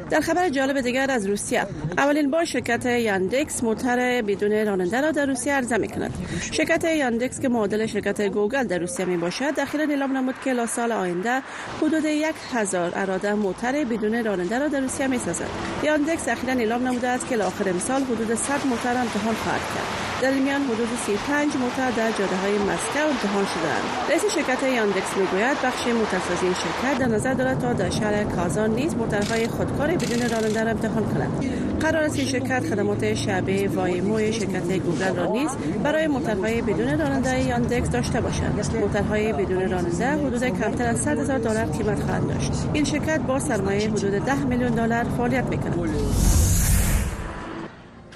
در 0.10 0.20
خبر 0.20 0.50
جالب 0.50 0.82
دیگر 0.82 1.12
از 1.12 1.26
روسیه 1.28 1.66
اولین 1.98 2.32
بار 2.32 2.46
شرکت 2.46 2.86
یاندکس 2.86 3.64
موتر 3.64 4.22
بدون 4.22 4.66
راننده 4.68 5.02
را 5.02 5.12
در 5.12 5.26
روسیه 5.26 5.54
عرضه 5.54 5.78
می 5.78 5.88
کند 5.88 6.14
شرکت 6.52 6.84
یاندکس 6.84 7.40
که 7.40 7.50
معادل 7.50 7.86
شرکت 7.86 8.22
گوگل 8.22 8.64
در 8.64 8.78
روسیه 8.78 9.06
می 9.06 9.18
باشد 9.18 9.56
داخل 9.56 9.80
اعلام 9.80 10.18
نمود 10.18 10.36
که 10.44 10.54
لا 10.54 10.66
سال 10.66 10.92
آینده 10.92 11.42
حدود 11.78 12.06
یک 12.06 12.36
هزار 12.54 12.92
اراده 12.96 13.34
موتر 13.34 13.84
بدون 13.84 14.24
راننده 14.26 14.60
را 14.60 14.68
در 14.68 14.80
روسیه 14.80 15.08
می 15.08 15.20
سازد 15.20 15.50
یاندکس 15.84 16.28
اخیرا 16.30 16.54
اعلام 16.54 16.88
نموده 16.88 17.08
است 17.08 17.28
که 17.30 17.38
آخر 17.44 17.70
امسال 17.70 18.04
حدود 18.04 18.36
100 18.36 18.52
موتر 18.68 18.98
امتحان 18.98 19.34
خواهد 19.34 19.62
کرد 19.62 20.15
در 20.26 20.32
میان 20.32 20.62
حدود 20.64 20.88
35 21.06 21.56
موتر 21.56 21.92
در 21.92 22.12
جاده 22.12 22.36
های 22.36 22.58
مسکو 22.58 23.00
جهان 23.24 23.46
شدند 23.54 23.84
رئیس 24.10 24.34
شرکت 24.36 24.64
یاندکس 24.76 25.18
میگوید 25.18 25.58
بخش 25.64 25.88
متخصص 25.88 26.44
این 26.44 26.54
شرکت 26.54 27.00
در 27.00 27.06
نظر 27.08 27.34
دارد 27.34 27.60
تا 27.60 27.74
در 27.74 27.90
شهر 27.90 28.24
کازان 28.24 28.70
نیز 28.72 28.96
موترهای 28.96 29.48
خودکار 29.48 29.88
بدون 29.92 30.30
راننده 30.30 30.64
را 30.64 30.70
امتحان 30.72 31.06
کند 31.06 31.46
قرار 31.82 32.04
است 32.04 32.16
این 32.20 32.28
شرکت 32.28 32.60
خدمات 32.60 33.14
شبه 33.14 33.68
وایمو 33.76 34.18
شرکت 34.20 34.72
گوگل 34.78 35.16
را 35.16 35.32
نیز 35.32 35.50
برای 35.84 36.08
موترهای 36.08 36.62
بدون 36.62 36.88
راننده 37.00 37.44
یاندکس 37.48 37.90
داشته 37.90 38.22
باشد 38.22 38.76
موترهای 38.82 39.34
بدون 39.34 39.70
راننده 39.72 40.08
حدود 40.12 40.44
کمتر 40.48 40.86
از 40.88 41.00
100 41.00 41.20
هزار 41.20 41.38
دلار 41.38 41.64
قیمت 41.66 42.04
خواهند 42.04 42.28
داشت 42.34 42.52
این 42.74 42.84
شرکت 42.84 43.20
با 43.22 43.40
سرمایه 43.40 43.90
حدود 43.92 44.12
10 44.26 44.36
میلیون 44.36 44.72
دلار 44.72 45.04
فعالیت 45.18 45.44
میکند 45.44 45.76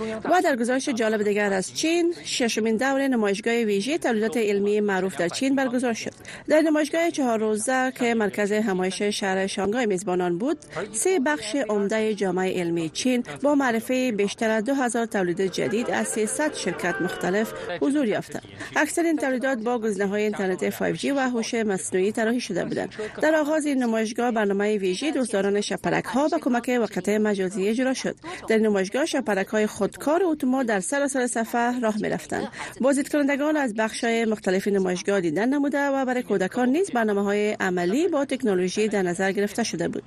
و 0.01 0.41
در 0.43 0.55
گزارش 0.55 0.89
جالب 0.89 1.23
دیگر 1.23 1.53
از 1.53 1.73
چین 1.75 2.13
ششمین 2.23 2.77
دور 2.77 3.07
نمایشگاه 3.07 3.53
ویژه 3.53 3.97
تولیدات 3.97 4.37
علمی 4.37 4.79
معروف 4.79 5.17
در 5.17 5.27
چین 5.29 5.55
برگزار 5.55 5.93
شد 5.93 6.11
در 6.47 6.61
نمایشگاه 6.61 7.09
چهار 7.11 7.39
روزه 7.39 7.91
که 7.99 8.13
مرکز 8.13 8.51
همایش 8.51 9.01
شهر 9.01 9.47
شانگهای 9.47 9.85
میزبانان 9.85 10.37
بود 10.37 10.57
سه 10.91 11.19
بخش 11.19 11.55
عمده 11.69 12.13
جامعه 12.13 12.59
علمی 12.59 12.89
چین 12.89 13.23
با 13.43 13.55
معرفی 13.55 14.11
بیشتر 14.11 14.49
از 14.49 14.63
2000 14.63 15.05
تولید 15.05 15.41
جدید 15.41 15.89
از 15.91 16.07
300 16.07 16.53
شرکت 16.53 17.01
مختلف 17.01 17.53
حضور 17.81 18.07
یافتند 18.07 18.43
اکثر 18.75 19.03
این 19.03 19.17
تولیدات 19.17 19.57
با 19.57 19.79
گزینه 19.79 20.05
های 20.09 20.21
اینترنت 20.23 20.69
5G 20.69 21.05
و 21.15 21.29
هوش 21.29 21.53
مصنوعی 21.53 22.11
طراحی 22.11 22.39
شده 22.41 22.65
بودند 22.65 22.89
در 23.21 23.35
آغاز 23.35 23.65
این 23.65 23.83
نمایشگاه 23.83 24.31
برنامه 24.31 24.77
ویژه 24.77 25.11
دوستداران 25.11 25.61
شپرک 25.61 26.05
ها 26.05 26.27
با 26.27 26.39
کمک 26.41 26.71
وقت 26.81 27.09
مجازی 27.09 27.67
اجرا 27.67 27.93
شد 27.93 28.15
در 28.47 28.57
نمایشگاه 28.57 29.05
شپرک 29.05 29.47
های 29.47 29.67
خود 29.67 29.88
کار 29.97 30.23
اتوما 30.25 30.63
در 30.63 30.79
سراسر 30.79 31.27
سر 31.27 31.43
صفحه 31.43 31.79
راه 31.79 31.95
می 32.01 32.09
رفتند 32.09 32.47
بازدیدکنندگان 32.81 33.57
از 33.57 33.73
بخش 33.73 34.03
های 34.03 34.25
مختلف 34.25 34.67
نمایشگاه 34.67 35.21
دیدن 35.21 35.49
نموده 35.49 35.87
و 35.87 36.05
برای 36.05 36.23
کودکان 36.23 36.69
نیز 36.69 36.91
برنامه 36.91 37.23
های 37.23 37.51
عملی 37.59 38.07
با 38.07 38.25
تکنولوژی 38.25 38.87
در 38.87 39.01
نظر 39.01 39.31
گرفته 39.31 39.63
شده 39.63 39.87
بود 39.87 40.03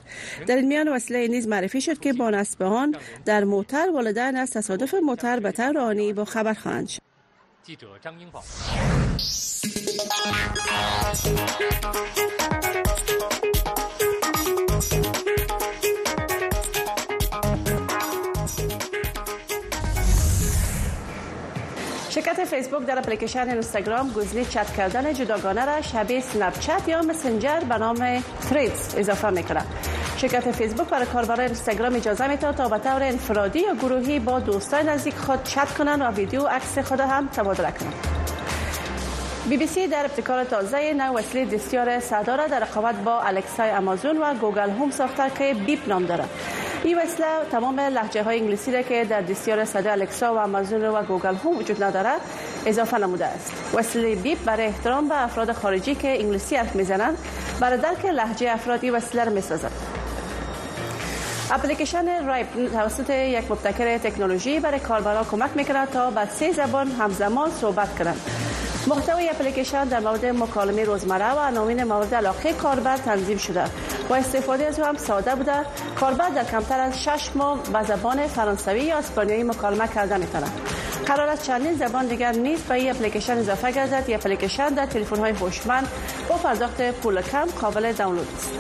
در 0.47 0.57
این 0.57 0.67
میان 0.69 0.89
وسیله 0.89 1.29
نیز 1.29 1.49
معرفی 1.49 1.81
شد 1.81 1.99
که 2.01 2.13
با 2.13 2.31
نصب 2.31 2.63
آن 2.63 2.95
در 3.25 3.45
موتر 3.45 3.91
والدین 3.95 4.37
از 4.37 4.51
تصادف 4.51 4.95
موتر 4.95 5.41
به 5.41 5.53
طور 5.53 6.13
با 6.13 6.25
خبر 6.25 6.55
خواهند 6.55 6.89
شد 6.89 7.03
فیسبوک 22.45 22.87
در 22.87 22.99
اپلیکیشن 22.99 23.51
اینستاگرام 23.51 24.13
گزینه 24.13 24.45
چت 24.45 24.73
کردن 24.77 25.13
جداگانه 25.15 25.65
را 25.65 25.83
شبیه 25.83 26.19
اسنپ 26.19 26.59
چت 26.59 26.89
یا 26.89 27.03
مسنجر 27.03 27.61
به 27.69 27.79
نام 27.79 28.23
تریدز 28.51 28.95
اضافه 28.97 29.31
میکنه 29.31 29.63
شرکت 30.17 30.51
فیسبوک 30.53 30.89
برای 30.89 31.07
کاربران 31.07 31.41
اینستاگرام 31.41 31.95
اجازه 31.97 32.27
میده 32.27 32.53
تا 32.53 32.69
به 32.69 32.79
طور 32.79 33.03
انفرادی 33.03 33.59
یا 33.61 33.75
گروهی 33.75 34.19
با 34.19 34.41
دوستان 34.41 34.89
نزدیک 34.89 35.15
خود 35.15 35.43
چت 35.43 35.71
کنند 35.79 36.01
و 36.01 36.07
ویدیو 36.11 36.47
عکس 36.47 36.79
خود 36.79 37.01
هم 37.01 37.29
تبادله 37.29 37.71
کنند 37.71 38.07
بی 39.49 39.57
بی 39.57 39.67
سی 39.67 39.87
در 39.87 40.05
ابتکار 40.05 40.45
تازه 40.45 40.95
نو 40.99 41.19
وسیله 41.19 41.57
دستیار 41.57 42.01
صدا 42.01 42.37
در 42.47 42.61
رقابت 42.61 42.95
با 42.95 43.21
الکسای 43.21 43.71
آمازون 43.71 44.17
و 44.19 44.35
گوگل 44.35 44.71
هوم 44.71 44.91
ساخته 44.91 45.31
که 45.39 45.55
بیپ 45.55 45.89
نام 45.89 46.05
دارد 46.05 46.29
این 46.85 46.99
وسیله 46.99 47.27
تمام 47.53 47.81
لحجه 47.81 48.23
های 48.23 48.39
انگلیسی 48.41 48.73
را 48.73 48.83
که 48.83 49.05
در 49.05 49.21
دستیار 49.21 49.65
صدای 49.65 49.93
الکسا 49.93 50.35
و 50.35 50.39
آمازون 50.39 50.85
و 50.85 51.03
گوگل 51.03 51.35
هوم 51.35 51.59
وجود 51.59 51.83
ندارد 51.83 52.21
اضافه 52.67 52.99
نموده 52.99 53.27
است 53.27 53.53
وسیله 53.75 54.15
بیپ 54.15 54.45
برای 54.45 54.67
احترام 54.67 55.09
به 55.09 55.23
افراد 55.23 55.53
خارجی 55.53 55.95
که 55.95 56.09
انگلیسی 56.09 56.57
حرف 56.57 56.77
میزنند 56.77 57.19
برای 57.61 57.79
درک 57.79 58.05
لحجه 58.05 58.51
افرادی 58.53 58.91
وسیله 58.91 59.25
را 59.25 59.33
میسازد 59.33 60.02
اپلیکیشن 61.55 62.27
رایپ 62.27 62.73
توسط 62.73 63.11
یک 63.11 63.51
مبتکر 63.51 63.99
تکنولوژی 63.99 64.61
برای 64.61 64.79
کاربرا 64.81 65.25
کمک 65.25 65.51
میکند 65.55 65.89
تا 65.91 66.11
با 66.11 66.27
سه 66.27 66.53
زبان 66.53 66.89
همزمان 66.91 67.51
صحبت 67.51 67.99
کنند 67.99 68.21
محتوای 68.87 69.29
اپلیکیشن 69.31 69.85
در 69.85 70.01
مورد 70.01 70.27
مکالمه 70.27 70.85
روزمره 70.85 71.35
و 71.35 71.39
عناوین 71.39 71.85
مورد 71.85 72.15
علاقه 72.15 72.53
کاربر 72.53 72.97
تنظیم 72.97 73.39
شده 73.39 73.65
و 74.11 74.15
استفاده 74.15 74.67
از 74.67 74.81
او 74.81 74.87
هم 74.87 74.97
ساده 74.97 75.35
بوده 75.35 75.53
کاربر 76.01 76.29
در 76.29 76.45
کمتر 76.45 76.81
از 76.81 77.05
6 77.05 77.29
ماه 77.35 77.61
به 77.73 77.83
زبان 77.83 78.27
فرانسوی 78.27 78.81
یا 78.81 78.99
اسپانیایی 78.99 79.43
مکالمه 79.43 79.89
کرده 79.89 80.17
میتواند 80.17 80.61
قرار 81.07 81.29
است 81.29 81.43
چندین 81.47 81.75
زبان 81.75 82.07
دیگر 82.07 82.33
نیز 82.33 82.61
به 82.61 82.75
این 82.75 82.91
اپلیکیشن 82.91 83.39
اضافه 83.39 83.73
گردد 83.73 84.05
این 84.07 84.17
اپلیکیشن 84.17 84.69
در 84.69 84.87
تلفن 84.87 85.17
های 85.17 85.33
هوشمند 85.33 85.89
با 86.29 86.35
پرداخت 86.37 86.83
پول 86.91 87.23
کم 87.23 87.47
قابل 87.61 87.93
دانلود 87.93 88.29
است 88.37 88.51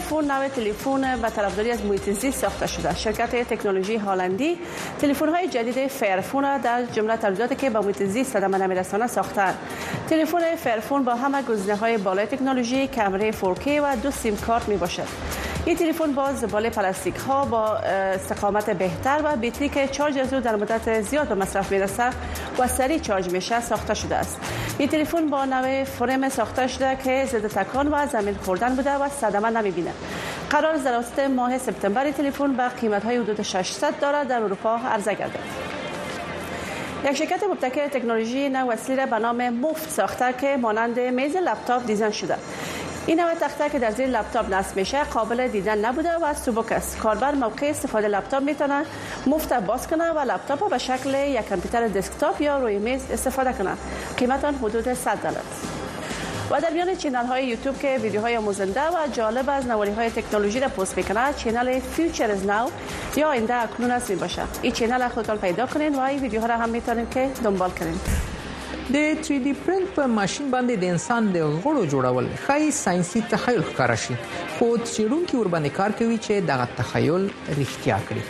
فون 0.00 0.24
نو 0.30 0.48
تلفن 0.48 1.20
و 1.20 1.30
طرفداری 1.30 1.70
از 1.70 1.84
محیط 1.84 2.10
زیست 2.10 2.40
ساخته 2.40 2.66
شده 2.66 2.94
شرکت 2.94 3.54
تکنولوژی 3.54 3.96
هلندی 3.96 4.58
تلفن 5.00 5.28
های 5.28 5.48
جدید 5.48 5.86
فرفون 5.86 6.42
را 6.44 6.58
در 6.58 6.84
جمله 6.92 7.16
تولیداتی 7.16 7.54
که 7.54 7.70
با 7.70 7.80
محیط 7.80 8.02
زیست 8.02 8.32
صدمه 8.32 8.58
نمیرسانه 8.58 9.06
ساختن 9.06 9.54
تلفن 10.10 10.56
فرفون 10.56 11.04
با 11.04 11.14
همه 11.14 11.42
گزینه 11.42 11.76
های 11.76 11.98
بالای 11.98 12.26
تکنولوژی 12.26 12.86
کمره 12.88 13.32
4K 13.32 13.66
و 13.68 13.96
دو 14.02 14.10
سیم 14.10 14.36
کارت 14.36 14.68
می 14.68 14.76
باشد 14.76 15.06
این 15.66 15.76
تلفن 15.76 16.12
با 16.12 16.32
زبال 16.32 16.68
پلاستیک 16.70 17.16
ها 17.16 17.44
با 17.44 17.66
استقامت 17.66 18.70
بهتر 18.70 19.20
و 19.24 19.36
بیتری 19.36 19.68
که 19.68 19.88
چارج 19.88 20.18
از 20.18 20.30
در 20.30 20.56
مدت 20.56 21.00
زیاد 21.00 21.28
به 21.28 21.34
مصرف 21.34 21.72
میرسد 21.72 22.14
و 22.58 22.68
سریع 22.68 22.98
چارج 22.98 23.30
میشه 23.32 23.60
ساخته 23.60 23.94
شده 23.94 24.16
است 24.16 24.40
این 24.78 24.88
تلفن 24.88 25.26
با 25.26 25.44
نوع 25.44 25.84
فرم 25.84 26.28
ساخته 26.28 26.66
شده 26.66 26.96
که 27.04 27.24
ضد 27.26 27.46
تکان 27.46 27.88
و 27.88 28.06
زمین 28.12 28.34
خوردن 28.42 28.74
بوده 28.76 28.94
و 28.94 29.08
صدمه 29.08 29.50
نمیبینه 29.50 29.92
قرار 30.50 31.02
در 31.16 31.26
ماه 31.28 31.58
سپتامبر 31.58 32.10
تلفن 32.10 32.52
به 32.52 32.68
قیمت 32.68 33.04
های 33.04 33.16
حدود 33.16 33.42
600 33.42 33.92
دلار 33.94 34.24
در 34.24 34.42
اروپا 34.42 34.76
عرضه 34.76 35.14
گردد 35.14 35.38
یک 37.04 37.12
شرکت 37.12 37.40
مبتکر 37.50 37.88
تکنولوژی 37.88 38.48
نو 38.48 38.72
وسیله 38.72 39.06
به 39.06 39.18
نام 39.18 39.48
مفت 39.48 39.88
ساخته 39.90 40.34
که 40.40 40.56
مانند 40.56 41.00
میز 41.00 41.36
لپتاپ 41.36 41.86
دیزن 41.86 42.10
شده 42.10 42.34
این 43.08 43.18
همه 43.20 43.34
تخته 43.34 43.70
که 43.70 43.78
در 43.78 43.90
زیر 43.90 44.06
لپتاپ 44.06 44.54
نصب 44.54 44.76
میشه 44.76 45.04
قابل 45.04 45.48
دیدن 45.48 45.84
نبوده 45.84 46.14
و 46.22 46.34
سبک 46.34 46.72
است 46.72 46.98
کاربر 46.98 47.34
موقع 47.34 47.66
استفاده 47.66 48.08
لپتاپ 48.08 48.42
میتونه 48.42 48.82
مفت 49.26 49.52
باز 49.52 49.88
کنه 49.88 50.10
و 50.10 50.18
لپتاپ 50.18 50.70
به 50.70 50.78
شکل 50.78 51.26
یک 51.28 51.48
کامپیوتر 51.48 51.88
دسکتاپ 51.88 52.40
یا 52.40 52.58
روی 52.58 52.78
میز 52.78 53.02
استفاده 53.12 53.52
کنه 53.52 53.70
قیمت 54.18 54.44
آن 54.44 54.54
حدود 54.54 54.92
100 54.94 55.16
دلار 55.18 55.42
و 56.50 56.60
در 56.60 56.70
میان 56.70 56.96
چینل 56.96 57.26
های 57.26 57.46
یوتیوب 57.46 57.78
که 57.78 57.98
ویدیوهای 58.02 58.38
مزنده 58.38 58.82
و 58.88 59.06
جالب 59.12 59.44
از 59.50 59.66
نواری 59.66 59.92
های 59.92 60.10
تکنولوژی 60.10 60.60
را 60.60 60.68
پست 60.68 60.96
میکنه 60.96 61.32
چینل 61.36 61.78
فیوچر 61.80 62.30
از 62.30 62.46
ناو 62.46 62.70
یا 63.16 63.32
اینده 63.32 63.54
اکنون 63.54 63.90
است 63.90 64.10
میباشه 64.10 64.42
این 64.62 64.72
چینل 64.72 65.08
خودتان 65.08 65.38
پیدا 65.38 65.66
کنین 65.66 65.94
و 65.94 66.00
این 66.00 66.18
ویدیوها 66.22 66.46
را 66.46 66.56
هم 66.56 66.68
میتونین 66.68 67.08
که 67.10 67.28
دنبال 67.44 67.70
کنین 67.70 68.00
د 68.94 68.98
3D 69.22 69.46
پرنټ 69.64 69.88
په 69.94 70.04
ماشين 70.18 70.46
باندې 70.52 70.74
د 70.82 70.84
انسان 70.92 71.26
د 71.32 71.42
غړو 71.64 71.80
جوړول 71.94 72.26
خای 72.44 72.70
ساينسي 72.76 73.20
تخیل 73.32 73.60
ښکارا 73.70 73.96
شي 74.04 74.16
خو 74.58 74.68
چیرونکو 74.92 75.40
ور 75.40 75.50
باندې 75.54 75.74
کار 75.78 75.90
کوي 75.98 76.16
چې 76.26 76.48
دغه 76.52 76.66
تخیل 76.80 77.24
رښتیا 77.60 77.98
کړي 78.08 78.22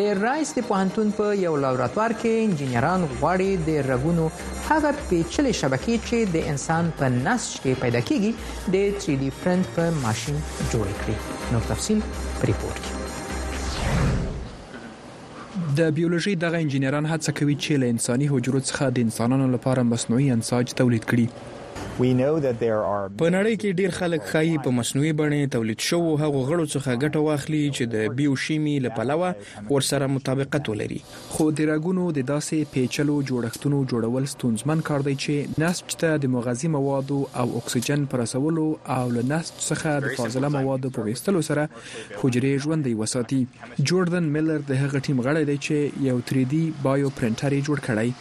د 0.00 0.22
رایس 0.26 0.52
د 0.58 0.68
پوهنتون 0.68 1.14
په 1.20 1.26
یو 1.46 1.54
لابراتوار 1.64 2.16
کې 2.20 2.46
انجنیران 2.48 3.08
غواړي 3.16 3.50
د 3.68 3.90
رګونو 3.90 4.26
هغه 4.68 4.92
پیچلې 5.08 5.54
شبکې 5.62 5.94
چې 6.08 6.18
د 6.34 6.48
انسان 6.54 6.92
په 7.02 7.12
نسج 7.28 7.52
کې 7.52 7.82
پیدا 7.84 8.00
کیږي 8.08 8.72
د 8.76 8.98
3D 9.02 9.24
پرنټ 9.42 9.78
په 9.78 10.08
ماشين 10.08 10.42
جوړ 10.48 10.96
کړي 11.04 11.54
نو 11.54 11.66
تفصيل 11.72 12.08
په 12.10 12.50
ریپورت 12.52 12.80
کې 12.84 13.01
د 15.78 15.80
بیولوژي 15.98 16.32
دغه 16.44 16.58
انجنیران 16.64 17.04
هڅه 17.12 17.30
کوي 17.38 17.54
چې 17.64 17.72
له 17.82 17.86
انساني 17.92 18.26
حجرو 18.32 18.60
څخه 18.68 18.84
د 18.96 18.98
انسانانو 19.06 19.46
لپاره 19.54 19.88
مصنوعي 19.92 20.28
انساج 20.36 20.66
تولید 20.80 21.04
کړي 21.10 21.26
په 22.00 22.10
نړۍ 22.18 23.56
کې 23.62 23.76
ډیر 23.78 23.90
خلک 23.96 24.22
خایي 24.28 24.52
په 24.66 24.70
مصنوعي 24.76 25.10
بڼه 25.18 25.40
تولید 25.54 25.82
شو 25.86 25.98
هغه 26.20 26.40
غړو 26.50 26.66
څخه 26.74 26.94
ګټه 27.02 27.24
واخلي 27.26 27.60
چې 27.62 27.90
د 27.94 28.14
بیوشیمی 28.20 28.76
لپلوه 28.84 29.32
ورسره 29.72 30.08
مطابقت 30.14 30.70
ولري 30.72 31.00
خو 31.34 31.48
د 31.58 31.68
راګونو 31.70 32.06
د 32.18 32.28
داسې 32.32 32.70
پیچلو 32.76 33.18
جوړښتونو 33.30 33.82
جوړول 33.92 34.30
ستونزمن 34.36 34.84
کار 34.88 35.06
دی 35.08 35.16
چې 35.24 35.62
نسج 35.66 35.98
ته 36.04 36.22
د 36.26 36.32
مغذي 36.36 36.72
موادو 36.80 37.20
او 37.44 37.48
اکسیجن 37.62 38.08
پرسولو 38.14 38.66
او 38.98 39.04
له 39.18 39.26
نسج 39.36 39.54
څخه 39.60 39.96
د 40.06 40.16
فاضله 40.20 40.52
موادو 40.58 40.94
په 40.98 41.06
ویستلو 41.10 41.44
سره 41.50 41.68
حجرې 41.76 42.68
ژوندۍ 42.68 42.98
وساتي 43.02 43.42
جوردن 43.92 44.32
میلر 44.38 44.66
د 44.72 44.80
هغه 44.86 45.04
ټیم 45.08 45.26
غړی 45.28 45.48
دی 45.52 45.64
چې 45.64 46.06
یو 46.12 46.20
3D 46.32 46.64
بایو 46.88 47.16
پرنټر 47.20 47.60
جوړ 47.60 47.90
کړی 47.90 48.20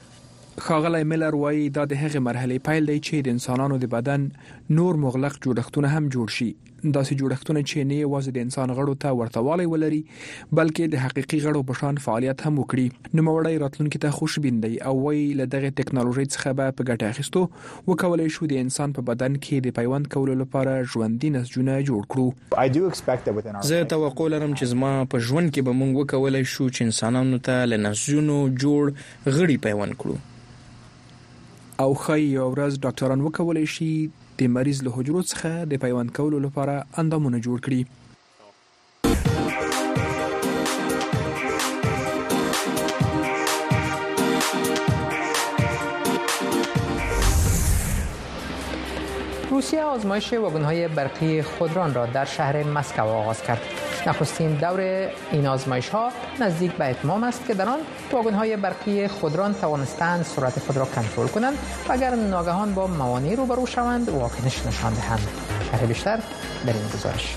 خاغلی 0.68 1.08
ملر 1.14 1.36
وایي 1.46 1.66
دا 1.80 1.88
د 1.94 2.00
هغې 2.04 2.28
مرحله 2.28 2.64
پیل 2.70 2.92
دی 2.94 3.00
چې 3.08 3.26
د 3.30 3.38
انسانانو 3.38 3.76
د 3.86 3.96
بدن 3.98 4.32
نور 4.82 5.04
مغلق 5.08 5.36
جوړښتونه 5.44 5.98
هم 5.98 6.16
جوړ 6.16 6.40
شي 6.40 6.52
داسې 6.86 7.16
جوړښتونه 7.20 7.60
چې 7.70 7.86
نه 7.90 7.98
یوازې 8.02 8.32
د 8.34 8.46
انسان 8.48 8.74
غړو 8.78 8.94
ته 9.04 9.20
ورتهوالي 9.20 9.66
ولري 9.72 10.00
بلکې 10.60 10.90
د 10.96 11.02
حقيقي 11.06 11.40
غړو 11.46 11.62
په 11.70 11.80
شان 11.80 11.96
فعالیت 12.06 12.44
هم 12.48 12.54
وکړي 12.62 13.18
نو 13.18 13.24
وړي 13.26 13.62
راتلونکي 13.64 14.02
ته 14.04 14.18
خوشبین 14.18 14.60
دی 14.66 14.72
او 14.90 14.94
وی 15.06 15.24
له 15.40 15.50
دغه 15.56 15.72
ټکنالوژي 15.80 16.26
څخه 16.36 16.58
به 16.60 16.76
په 16.78 16.88
ګټه 16.90 17.14
اخیستو 17.14 17.44
وکولای 17.92 18.28
شو 18.36 18.50
د 18.54 18.62
انسان 18.66 18.94
په 19.00 19.06
بدن 19.12 19.40
کې 19.46 19.66
د 19.68 19.76
پیوند 19.80 20.12
کولو 20.18 20.36
لپاره 20.44 20.76
ژوندۍ 20.94 21.34
نسجونه 21.38 21.80
جوړ 21.90 22.12
کړو 22.14 23.66
زه 23.72 23.90
توقع 23.96 24.30
لرم 24.36 24.56
چې 24.60 24.74
زما 24.76 24.94
په 25.16 25.26
ژوند 25.30 25.54
کې 25.54 25.70
به 25.70 25.78
موږ 25.82 26.04
وکولای 26.04 26.44
شو 26.54 26.70
چې 26.76 26.82
انسانانو 26.90 27.42
ته 27.50 27.66
له 27.74 27.84
نسجونو 27.88 28.38
جوړ 28.66 28.96
غړي 29.02 29.58
پیوند 29.68 30.00
کړو 30.04 31.76
او 31.86 31.90
خی 32.06 32.22
یو 32.22 32.48
ورځ 32.54 32.80
ډاکټران 32.86 33.28
وکولای 33.30 33.68
شي 33.78 33.92
د 34.40 34.50
مریض 34.56 34.80
له 34.86 34.92
حجرو 34.96 35.22
څخه 35.32 35.52
د 35.72 35.80
پیوند 35.84 36.10
کولو 36.18 36.38
لپاره 36.46 36.74
اندامونه 37.04 37.38
جوړ 37.46 37.58
کړي 37.66 37.82
روسیه 49.52 49.84
آزمایش 49.84 50.34
واگن‌های 50.34 50.88
برقی 51.02 51.34
خودران 51.52 51.94
را 52.00 52.06
در 52.18 52.26
شهر 52.38 52.64
مسکو 52.80 53.02
آغاز 53.26 53.42
کرد. 53.52 53.86
نخستین 54.08 54.54
دور 54.54 55.08
این 55.32 55.48
آزمایش 55.48 55.90
ها 55.90 56.10
نزدیک 56.42 56.72
به 56.72 56.86
اتمام 56.86 57.24
است 57.24 57.48
که 57.48 57.54
در 57.54 57.70
آن 57.70 57.80
واگن 58.12 58.34
های 58.34 58.58
برقی 58.58 59.08
خودران 59.08 59.54
توانستند 59.54 60.24
سرعت 60.24 60.60
خود 60.60 60.78
را 60.78 60.86
کنترل 60.86 61.28
کنند 61.28 61.54
و 61.90 61.94
اگر 61.94 62.16
ناگهان 62.16 62.74
با 62.76 62.88
موانع 62.88 63.36
روبرو 63.36 63.66
شوند 63.66 64.10
واکنش 64.10 64.66
نشان 64.66 64.94
دهند 64.94 65.28
شرح 65.72 65.86
بیشتر 65.86 66.16
در 66.68 66.74
این 66.74 66.88
گزارش 66.94 67.36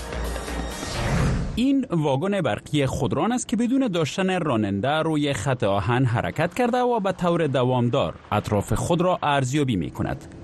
این 1.55 1.85
واگن 1.89 2.41
برقی 2.41 2.85
خودران 2.85 3.31
است 3.31 3.47
که 3.47 3.55
بدون 3.57 3.87
داشتن 3.87 4.39
راننده 4.41 4.89
روی 4.89 5.33
خط 5.33 5.63
آهن 5.63 6.05
حرکت 6.05 6.53
کرده 6.53 6.77
و 6.77 6.99
به 6.99 7.11
طور 7.11 7.47
دوامدار 7.47 8.13
اطراف 8.31 8.73
خود 8.73 9.01
را 9.01 9.19
ارزیابی 9.23 9.75
می 9.75 9.91
کند 9.91 10.35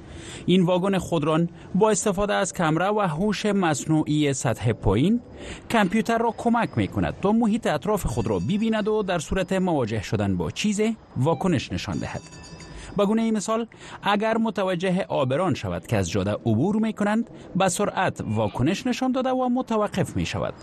این 0.46 0.62
واگن 0.64 0.98
خودران 0.98 1.50
با 1.76 1.90
استفاده 1.90 2.34
از 2.34 2.54
کمره 2.54 2.88
و 2.92 3.00
هوش 3.00 3.46
مصنوعی 3.46 4.34
سطح 4.34 4.72
پایین 4.74 5.22
کامپیوتر 5.72 6.18
را 6.18 6.34
کمک 6.38 6.70
می 6.76 6.88
کند 6.88 7.14
تا 7.22 7.32
محیط 7.32 7.68
اطراف 7.68 8.06
خود 8.06 8.28
را 8.28 8.40
ببیند 8.40 8.88
و 8.88 9.04
در 9.04 9.20
صورت 9.20 9.54
مواجه 9.54 10.02
شدن 10.02 10.38
با 10.38 10.52
چیز 10.52 10.82
واکنش 11.18 11.72
نشان 11.72 11.98
دهد 11.98 12.22
به 12.98 13.06
گونه 13.06 13.32
مثال 13.32 13.68
اگر 14.04 14.38
متوجه 14.38 15.02
آبران 15.10 15.54
شود 15.54 15.88
که 15.88 15.98
از 15.98 16.12
جاده 16.12 16.32
عبور 16.34 16.76
می 16.76 16.94
کنند 16.94 17.30
به 17.56 17.68
سرعت 17.70 18.22
واکنش 18.28 18.88
نشان 18.88 19.12
داده 19.12 19.30
و 19.30 19.50
متوقف 19.50 20.16
می 20.16 20.26
شود 20.26 20.54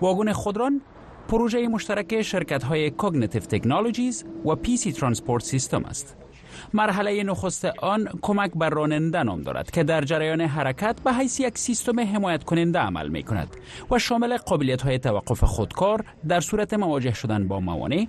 واگن 0.00 0.32
خودران 0.32 0.80
پروژه 1.28 1.68
مشترک 1.68 2.22
شرکت 2.22 2.64
های 2.64 2.90
کاگنیتیو 2.90 3.40
تکنولوژیز 3.40 4.24
و 4.46 4.76
سی 4.76 4.92
ترانسپورت 4.92 5.44
سیستم 5.44 5.84
است 5.84 6.16
مرحله 6.74 7.22
نخست 7.24 7.64
آن 7.64 8.08
کمک 8.22 8.50
بر 8.54 8.70
راننده 8.70 9.22
نام 9.22 9.42
دارد 9.42 9.70
که 9.70 9.84
در 9.84 10.04
جریان 10.04 10.40
حرکت 10.40 10.96
به 11.04 11.12
حیث 11.12 11.40
یک 11.40 11.58
سیستم 11.58 12.00
حمایت 12.00 12.44
کننده 12.44 12.78
عمل 12.78 13.08
می 13.08 13.22
کند 13.22 13.48
و 13.90 13.98
شامل 13.98 14.36
قابلیت 14.36 14.82
های 14.82 14.98
توقف 14.98 15.44
خودکار 15.44 16.04
در 16.28 16.40
صورت 16.40 16.74
مواجه 16.74 17.12
شدن 17.14 17.48
با 17.48 17.60
موانع 17.60 18.06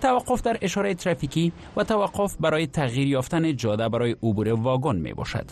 توقف 0.00 0.42
در 0.42 0.58
اشاره 0.60 0.94
ترافیکی 0.94 1.52
و 1.76 1.84
توقف 1.84 2.36
برای 2.40 2.66
تغییر 2.66 3.08
یافتن 3.08 3.56
جاده 3.56 3.88
برای 3.88 4.12
عبور 4.12 4.48
واگن 4.52 4.96
می 4.96 5.12
باشد 5.12 5.44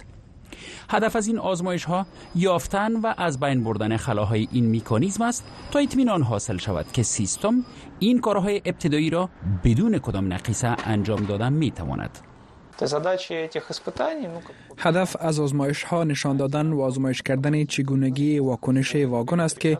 هدف 0.90 1.16
از 1.16 1.26
این 1.26 1.38
آزمایش 1.38 1.84
ها 1.84 2.06
یافتن 2.34 2.92
و 2.96 3.14
از 3.18 3.40
بین 3.40 3.64
بردن 3.64 3.96
خلاهای 3.96 4.48
این 4.52 4.66
میکانیزم 4.66 5.24
است 5.24 5.44
تا 5.70 5.78
اطمینان 5.78 6.22
حاصل 6.22 6.56
شود 6.56 6.86
که 6.92 7.02
سیستم 7.02 7.64
این 7.98 8.20
کارهای 8.20 8.62
ابتدایی 8.64 9.10
را 9.10 9.28
بدون 9.64 9.98
کدام 9.98 10.32
نقیصه 10.32 10.76
انجام 10.86 11.24
دادن 11.24 11.52
می 11.52 11.72
هدف 14.78 15.16
از 15.20 15.40
آزمایش 15.40 15.82
ها 15.82 16.04
نشان 16.04 16.36
دادن 16.36 16.66
و 16.66 16.80
آزمایش 16.80 17.22
کردن 17.22 17.64
چگونگی 17.64 18.38
واکنش 18.38 18.96
واگن 18.96 19.40
است 19.40 19.60
که 19.60 19.78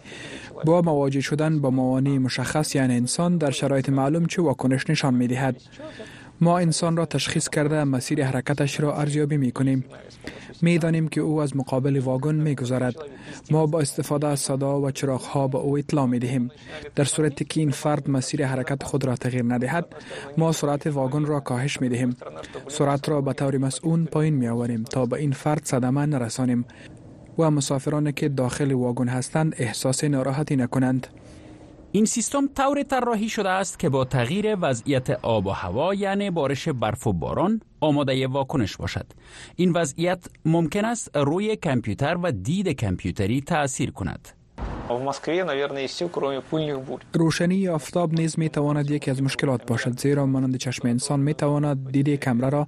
با 0.65 0.83
مواجه 0.83 1.21
شدن 1.21 1.61
با 1.61 1.71
موانع 1.71 2.11
مشخص 2.11 2.75
یعنی 2.75 2.97
انسان 2.97 3.39
در 3.39 3.51
شرایط 3.51 3.89
معلوم 3.89 4.27
چه 4.27 4.43
واکنش 4.43 4.91
نشان 4.91 5.15
می 5.15 5.27
دهد. 5.27 5.57
ما 6.41 6.59
انسان 6.59 6.97
را 6.97 7.07
تشخیص 7.07 7.49
کرده 7.49 7.85
مسیر 7.85 8.25
حرکتش 8.25 8.81
را 8.81 8.97
ارزیابی 8.97 9.37
می 9.37 9.53
کنیم. 9.53 9.85
می 10.63 10.79
دانیم 10.79 11.09
که 11.09 11.21
او 11.21 11.41
از 11.41 11.57
مقابل 11.57 11.99
واگن 11.99 12.35
می 12.35 12.55
گذارد. 12.55 12.95
ما 13.51 13.67
با 13.67 13.81
استفاده 13.81 14.27
از 14.27 14.41
صدا 14.41 14.81
و 14.81 14.91
چراغ 14.91 15.21
ها 15.21 15.49
به 15.49 15.59
او 15.59 15.79
اطلاع 15.79 16.07
می 16.07 16.19
دهیم. 16.19 16.51
در 16.95 17.05
صورتی 17.05 17.45
که 17.45 17.61
این 17.61 17.71
فرد 17.71 18.11
مسیر 18.11 18.47
حرکت 18.47 18.83
خود 18.83 19.05
را 19.05 19.17
تغییر 19.17 19.45
ندهد، 19.49 19.87
ما 20.39 20.53
سرعت 20.53 20.87
واگن 20.87 21.25
را 21.25 21.41
کاهش 21.41 21.81
می 21.81 21.89
دهیم. 21.89 22.17
سرعت 22.69 23.09
را 23.09 23.21
به 23.21 23.33
طور 23.33 23.59
مسئول 23.59 24.05
پایین 24.05 24.35
می 24.35 24.49
آوریم 24.49 24.83
تا 24.83 25.07
به 25.07 25.17
این 25.17 25.33
فرد 25.33 25.65
صدمه 25.65 26.07
نرسانیم 26.07 26.65
و 27.39 27.51
مسافران 27.51 28.13
که 28.13 28.29
داخل 28.29 28.73
واگن 28.73 29.09
هستند 29.09 29.55
احساس 29.59 30.05
ناراحتی 30.05 30.57
نکنند. 30.57 31.07
این 31.95 32.05
سیستم 32.05 32.49
طور 32.57 32.83
طراحی 32.83 33.29
شده 33.29 33.49
است 33.49 33.79
که 33.79 33.89
با 33.89 34.05
تغییر 34.05 34.57
وضعیت 34.61 35.11
آب 35.11 35.47
و 35.47 35.51
هوا 35.51 35.95
یعنی 35.95 36.31
بارش 36.31 36.69
برف 36.69 37.07
و 37.07 37.13
باران 37.13 37.61
آماده 37.81 38.27
واکنش 38.27 38.77
باشد 38.77 39.07
این 39.57 39.73
وضعیت 39.73 40.25
ممکن 40.45 40.85
است 40.85 41.17
روی 41.17 41.57
کامپیوتر 41.57 42.17
و 42.23 42.33
دید 42.33 42.69
کامپیوتری 42.85 43.41
تأثیر 43.41 43.91
کند 43.91 44.29
روشنی 47.15 47.69
آفتاب 47.69 48.13
نیز 48.15 48.39
می 48.39 48.49
تواند 48.49 48.91
یکی 48.91 49.11
از 49.11 49.23
مشکلات 49.23 49.67
باشد 49.67 49.99
زیرا 50.01 50.27
مانند 50.27 50.57
چشم 50.57 50.89
انسان 50.89 51.21
می 51.21 51.35
تواند 51.35 51.93
دیده 51.93 52.17
کمره 52.17 52.49
را 52.49 52.67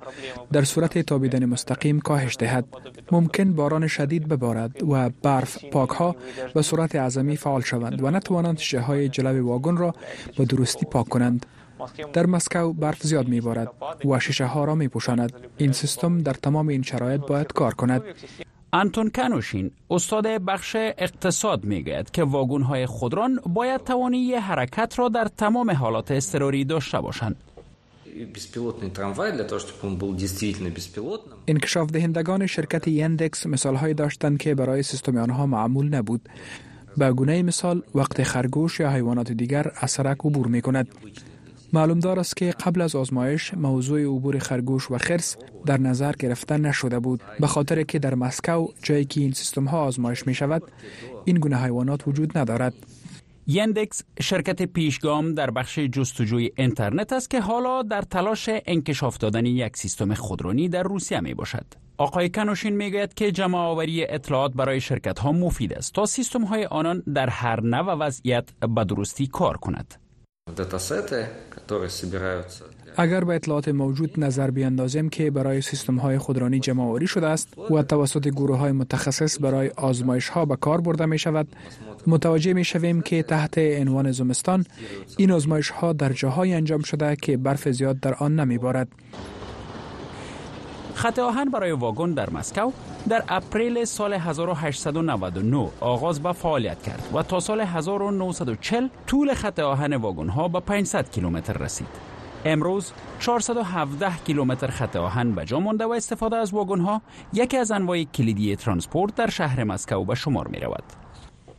در 0.53 0.65
صورت 0.65 0.99
تابیدن 0.99 1.45
مستقیم 1.45 2.01
کاهش 2.01 2.37
دهد 2.37 2.65
ممکن 3.13 3.53
باران 3.53 3.87
شدید 3.87 4.29
ببارد 4.29 4.83
و 4.93 5.11
برف 5.23 5.65
پاک 5.65 5.89
ها 5.89 6.17
به 6.55 6.63
صورت 6.63 6.95
اعظمی 6.95 7.37
فعال 7.37 7.61
شوند 7.61 8.03
و 8.05 8.11
نتوانند 8.11 8.59
شیشه 8.59 8.81
های 8.81 9.11
واگن 9.41 9.77
را 9.77 9.95
به 10.39 10.45
درستی 10.45 10.87
پاک 10.87 11.09
کنند 11.09 11.47
در 12.13 12.27
مسکو 12.27 12.73
برف 12.73 13.03
زیاد 13.03 13.29
می 13.29 13.41
بارد 13.41 13.71
و 14.05 14.21
شیشه 14.21 14.45
ها 14.45 14.65
را 14.65 14.75
می 14.75 14.89
پوشاند. 14.89 15.33
این 15.57 15.73
سیستم 15.73 16.19
در 16.19 16.33
تمام 16.33 16.69
این 16.69 16.83
شرایط 16.83 17.21
باید 17.21 17.53
کار 17.53 17.75
کند. 17.75 18.03
آنتون 18.75 19.11
کانوشین 19.11 19.71
استاد 19.91 20.27
بخش 20.27 20.77
اقتصاد 20.79 21.65
میگوید 21.65 22.11
که 22.11 22.23
های 22.69 22.87
خودران 22.87 23.41
باید 23.47 23.85
توانی 23.85 24.35
حرکت 24.35 24.93
را 24.99 25.09
در 25.09 25.25
تمام 25.37 25.71
حالات 25.71 26.11
اضطراری 26.11 26.65
داشته 26.65 27.01
باشند 27.01 27.37
انکشاف 31.49 31.91
دهندگان 31.91 32.47
شرکت 32.47 32.89
یندکس 32.89 33.65
های 33.67 33.95
داشتند 33.95 34.39
که 34.39 34.55
برای 34.55 34.83
سیستم 34.83 35.17
آنها 35.17 35.47
معمول 35.47 35.89
نبود 35.89 36.29
به 36.97 37.13
گونه 37.13 37.43
مثال 37.43 37.83
وقت 37.95 38.23
خرگوش 38.23 38.81
یا 38.81 38.91
حیوانات 38.91 39.33
دیگر 39.33 39.73
از 39.81 39.91
سرک 39.91 40.19
عبور 40.25 40.47
می 40.47 40.63
کند 40.63 40.89
معلوم 41.75 41.99
دار 41.99 42.21
است 42.21 42.37
که 42.37 42.51
قبل 42.65 42.81
از 42.81 42.97
آزمایش 42.97 43.55
موضوع 43.55 44.05
عبور 44.05 44.39
خرگوش 44.39 44.91
و 44.91 44.99
خرس 44.99 45.37
در 45.67 45.81
نظر 45.81 46.13
گرفته 46.13 46.59
نشده 46.59 46.99
بود 46.99 47.21
به 47.41 47.47
خاطر 47.47 47.83
که 47.83 47.99
در 47.99 48.15
مسکو 48.15 48.67
جایی 48.83 49.05
که 49.05 49.21
این 49.21 49.33
سیستم 49.33 49.65
ها 49.65 49.81
آزمایش 49.85 50.27
می 50.27 50.35
شود 50.35 50.63
این 51.25 51.37
گونه 51.39 51.57
حیوانات 51.57 52.09
وجود 52.09 52.39
ندارد 52.39 52.75
یندکس 53.47 54.03
شرکت 54.21 54.63
پیشگام 54.63 55.33
در 55.35 55.51
بخش 55.51 55.79
جستجوی 55.79 56.51
اینترنت 56.57 57.13
است 57.13 57.31
که 57.31 57.41
حالا 57.41 57.83
در 57.83 58.03
تلاش 58.03 58.51
انکشاف 58.67 59.19
دادن 59.19 59.47
یک 59.47 59.77
سیستم 59.77 60.15
خودرانی 60.15 60.69
در 60.69 60.83
روسیه 60.83 61.21
می 61.21 61.35
باشد. 61.35 61.65
آقای 61.99 62.29
کنوشین 62.29 62.79
گوید 62.79 63.15
که 63.15 63.33
جمع 63.33 63.59
آوری 63.59 64.05
اطلاعات 64.07 64.53
برای 64.53 64.81
شرکت 64.81 65.19
ها 65.19 65.33
مفید 65.33 65.73
است 65.73 65.95
تا 65.95 66.07
سیستم 66.07 66.45
های 66.45 66.65
آنان 66.65 67.03
در 67.15 67.29
هر 67.29 67.61
نوع 67.61 67.95
وضعیت 67.95 68.45
به 68.75 68.85
درستی 68.85 69.27
کار 69.27 69.57
کند. 69.57 69.95
اگر 72.97 73.25
به 73.25 73.35
اطلاعات 73.35 73.69
موجود 73.69 74.15
نظر 74.21 74.51
بیاندازیم 74.51 75.09
که 75.09 75.31
برای 75.31 75.61
سیستم 75.61 75.97
های 75.97 76.19
خودرانی 76.19 76.61
جمع 76.61 76.83
آوری 76.83 77.07
شده 77.07 77.27
است 77.27 77.59
و 77.71 77.83
توسط 77.83 78.29
گروه 78.29 78.59
های 78.59 78.73
متخصص 78.73 79.41
برای 79.43 79.69
آزمایش 79.69 80.29
ها 80.29 80.45
به 80.45 80.57
کار 80.57 80.81
برده 80.81 81.07
می 81.07 81.19
شود 81.19 81.49
متوجه 82.07 82.53
می 82.53 82.65
شویم 82.65 83.01
که 83.01 83.23
تحت 83.23 83.59
عنوان 83.59 84.13
زمستان 84.13 84.65
این 85.17 85.31
آزمایش 85.31 85.69
ها 85.71 85.93
در 85.93 86.13
جاهای 86.13 86.55
انجام 86.55 86.81
شده 86.83 87.17
که 87.23 87.37
برف 87.37 87.69
زیاد 87.69 88.01
در 88.01 88.15
آن 88.15 88.41
نمی 88.41 88.59
بارد 88.59 88.89
خط 90.95 91.19
آهن 91.19 91.45
برای 91.49 91.71
واگن 91.73 92.11
در 92.11 92.31
مسکو 92.31 92.73
در 93.09 93.25
اپریل 93.29 93.85
سال 93.85 94.13
1899 94.15 95.69
آغاز 95.81 96.23
به 96.23 96.33
فعالیت 96.33 96.83
کرد 96.83 97.11
و 97.15 97.23
تا 97.23 97.41
سال 97.41 97.61
1940 97.61 98.89
طول 99.07 99.35
خط 99.35 99.59
آهن 99.59 99.93
واگن 99.93 100.29
ها 100.29 100.49
به 100.49 100.61
500 100.61 101.11
کیلومتر 101.11 101.53
رسید. 101.59 101.87
امروز 102.45 102.93
417 103.21 104.17
کیلومتر 104.27 104.67
خط 104.67 104.97
آهن 104.97 105.33
به 105.33 105.45
جا 105.45 105.61
مانده 105.61 105.85
و 105.85 105.91
استفاده 105.93 106.37
از 106.37 106.53
واگن 106.55 106.81
ها 106.81 107.03
یکی 107.33 107.57
از 107.57 107.71
انواع 107.71 108.05
کلیدی 108.05 108.57
ترانسپورت 108.57 109.15
در 109.15 109.31
شهر 109.31 109.65
مسکو 109.65 110.05
به 110.05 110.15
شمار 110.15 110.49
می 110.49 110.59
رود. 110.61 110.83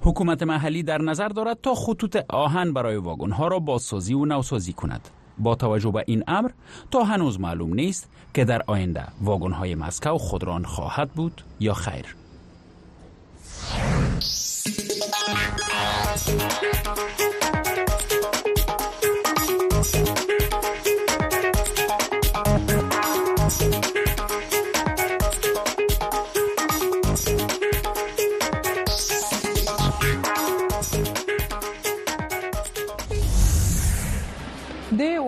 حکومت 0.02 0.44
محلی 0.44 0.84
در 0.84 1.02
نظر 1.02 1.28
دارد 1.28 1.60
تا 1.64 1.74
خطوط 1.76 2.18
آهن 2.30 2.74
برای 2.74 2.96
واگن 2.96 3.32
ها 3.32 3.48
را 3.48 3.60
بازسازی 3.60 4.14
و 4.14 4.26
نوسازی 4.26 4.74
کند. 4.74 5.08
با 5.40 5.56
توجه 5.56 5.92
به 5.92 6.04
این 6.08 6.24
امر 6.28 6.50
تا 6.92 7.04
هنوز 7.04 7.40
معلوم 7.40 7.74
نیست 7.74 8.10
که 8.34 8.46
در 8.46 8.62
آینده 8.68 9.08
های 9.54 9.76
مسکو 9.76 10.18
خودران 10.18 10.66
خواهد 10.66 11.12
بود 11.12 11.42
یا 11.60 11.74
خیر 11.74 12.16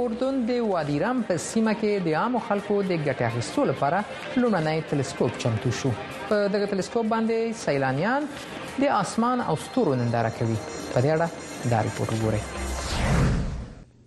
اردن 0.01 0.35
د 0.49 0.57
وادي 0.71 0.97
رم 1.03 1.19
په 1.27 1.33
سیمه 1.51 1.73
کې 1.81 1.93
د 2.07 2.17
عامو 2.21 2.39
خلکو 2.49 2.75
د 2.89 2.91
ګټه 3.07 3.23
اخیستلو 3.29 3.63
لپاره 3.71 3.99
لومړنی 4.41 4.79
تلسکوپ 4.91 5.33
چمتو 5.45 5.69
شو 5.79 5.91
په 6.31 6.35
دغه 6.55 6.69
تلسکوپ 6.75 7.05
باندې 7.15 7.39
سیلانیان 7.65 8.29
د 8.81 8.97
اسمان 9.03 9.37
او 9.51 9.55
ستورو 9.67 9.93
ننداره 10.01 10.31
کوي 10.41 10.57
په 10.93 10.97
دې 11.03 11.09
اړه 11.15 11.27
دا 11.75 11.85
ریپورت 11.87 12.09
وګورئ 12.19 12.41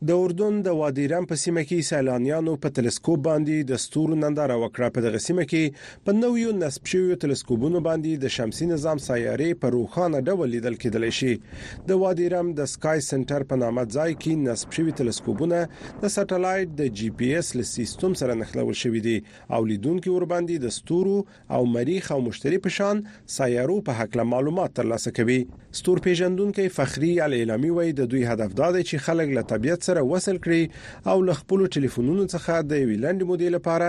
د 0.08 0.20
اردن 0.24 0.54
د 0.66 0.72
وادي 0.76 1.02
رم 1.12 1.24
په 1.30 1.36
سیمه 1.40 1.62
کې 1.62 1.86
سیلانیانو 1.86 2.52
په 2.60 2.74
تلسکوپ 2.76 3.18
باندې 3.24 3.64
د 3.70 3.80
ستورو 3.82 4.14
ننداره 4.20 4.54
وکړه 4.60 4.92
په 4.98 5.02
دغه 5.06 5.18
سیمه 5.24 5.44
کې 5.48 6.06
په 6.08 6.14
نویو 6.20 6.52
نصب 6.60 6.86
شویو 6.92 7.16
تلسکوپونو 7.24 7.82
باندې 7.88 8.22
د 8.22 8.32
شمسي 8.36 8.68
نظام 8.70 9.02
سیارې 9.06 9.58
په 9.64 9.72
روخانه 9.74 10.22
ډول 10.28 10.48
لیدل 10.58 10.78
کېدل 10.84 11.16
شي 11.16 11.84
د 11.90 12.00
وادي 12.04 12.28
رم 12.34 12.52
د 12.60 12.70
سکای 12.76 13.02
سنټر 13.08 13.44
په 13.50 13.60
نامه 13.64 13.84
ځای 13.96 14.14
کې 14.14 14.46
نصب 14.46 14.78
شوی 14.78 14.94
تلسکوپونه 15.02 15.58
د 15.74 15.76
سټلایټ 15.82 16.80
د 16.80 16.96
جی 17.02 17.10
پی 17.20 17.28
ایس 17.34 17.52
له 17.60 17.68
سیستم 17.72 18.16
سره 18.22 18.38
نښلول 18.40 18.80
شوی 18.84 19.04
دي 19.08 19.14
او 19.58 19.60
لیدونکو 19.74 20.16
ور 20.16 20.28
باندې 20.32 20.64
د 20.64 20.74
ستورو 20.78 21.20
او 21.58 21.60
مریخ 21.76 22.10
او 22.18 22.20
مشتري 22.30 22.62
په 22.70 22.74
شان 22.78 23.04
سیارو 23.36 23.76
په 23.92 24.00
هکله 24.00 24.28
معلومات 24.32 24.78
ترلاسه 24.80 25.14
کوي 25.20 25.38
ستور 25.82 26.02
پیژندونکو 26.08 26.68
فخري 26.80 27.14
الاعلامي 27.28 27.68
وایي 27.80 27.96
د 28.02 28.12
دوی 28.16 28.26
هدف 28.34 28.58
دا 28.64 28.72
دی 28.76 28.84
چې 28.90 29.08
خلک 29.12 29.38
له 29.38 29.48
طبيعت 29.54 29.86
سره 29.90 30.02
وصل 30.12 30.36
کړي 30.44 30.62
او 31.10 31.16
له 31.28 31.34
خپل 31.40 31.60
ټلیفونونو 31.74 32.24
څخه 32.34 32.52
د 32.70 32.72
ویلند 32.90 33.20
مودې 33.30 33.48
لپاره 33.56 33.88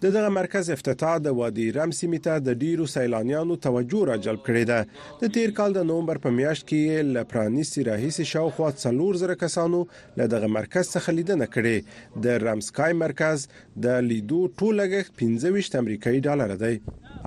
د 0.04 0.12
دغه 0.14 0.30
مرکز 0.36 0.70
افتتاح 0.74 1.10
د 1.24 1.34
وادي 1.39 1.64
رم 1.74 1.91
سیمې 1.95 2.20
ته 2.28 2.43
د 2.45 2.56
ډیرو 2.62 2.86
سیلانیانو 2.91 3.58
توجه 3.66 3.99
را 4.10 4.14
جلب 4.28 4.39
کړې 4.45 4.70
ده 4.70 5.26
د 5.26 5.34
تیر 5.36 5.52
کال 5.60 5.76
د 5.76 5.84
نومبر 5.89 6.20
په 6.24 6.36
میاشت 6.38 6.64
کې 6.72 7.04
ل 7.18 7.28
پرانیستي 7.34 7.84
راهیسي 7.89 8.26
شاوخوا 8.30 8.70
3000 8.86 9.36
کسانو 9.43 9.82
له 10.22 10.28
دغه 10.36 10.49
مرکز 10.56 10.89
څخه 10.93 11.16
لیدنه 11.18 11.47
کړې 11.52 12.26
د 12.28 12.41
رم 12.45 12.64
سکای 12.70 12.95
مرکز 13.04 13.45
د 13.88 13.93
لیدو 14.08 14.39
ټول 14.62 14.82
لګښت 14.84 15.16
15 15.24 15.78
امریکایي 15.84 16.24
ډالر 16.30 16.56
دی 16.66 16.74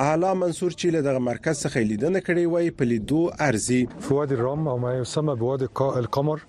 اعلی 0.07 0.33
منصور 0.41 0.75
چې 0.75 0.93
له 0.97 1.07
دغه 1.09 1.22
مرکز 1.29 1.62
څخه 1.64 1.89
لیدنه 1.93 2.25
کړې 2.29 2.53
وای 2.57 2.75
په 2.83 2.91
لیدو 2.95 3.22
ارزي 3.49 3.81
فواد 4.09 4.37
رام 4.43 4.68
او 4.75 4.77
ما 4.89 4.97
یسمه 4.99 5.39
بواد 5.45 5.66
القمر 6.03 6.45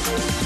Bye. 0.08 0.37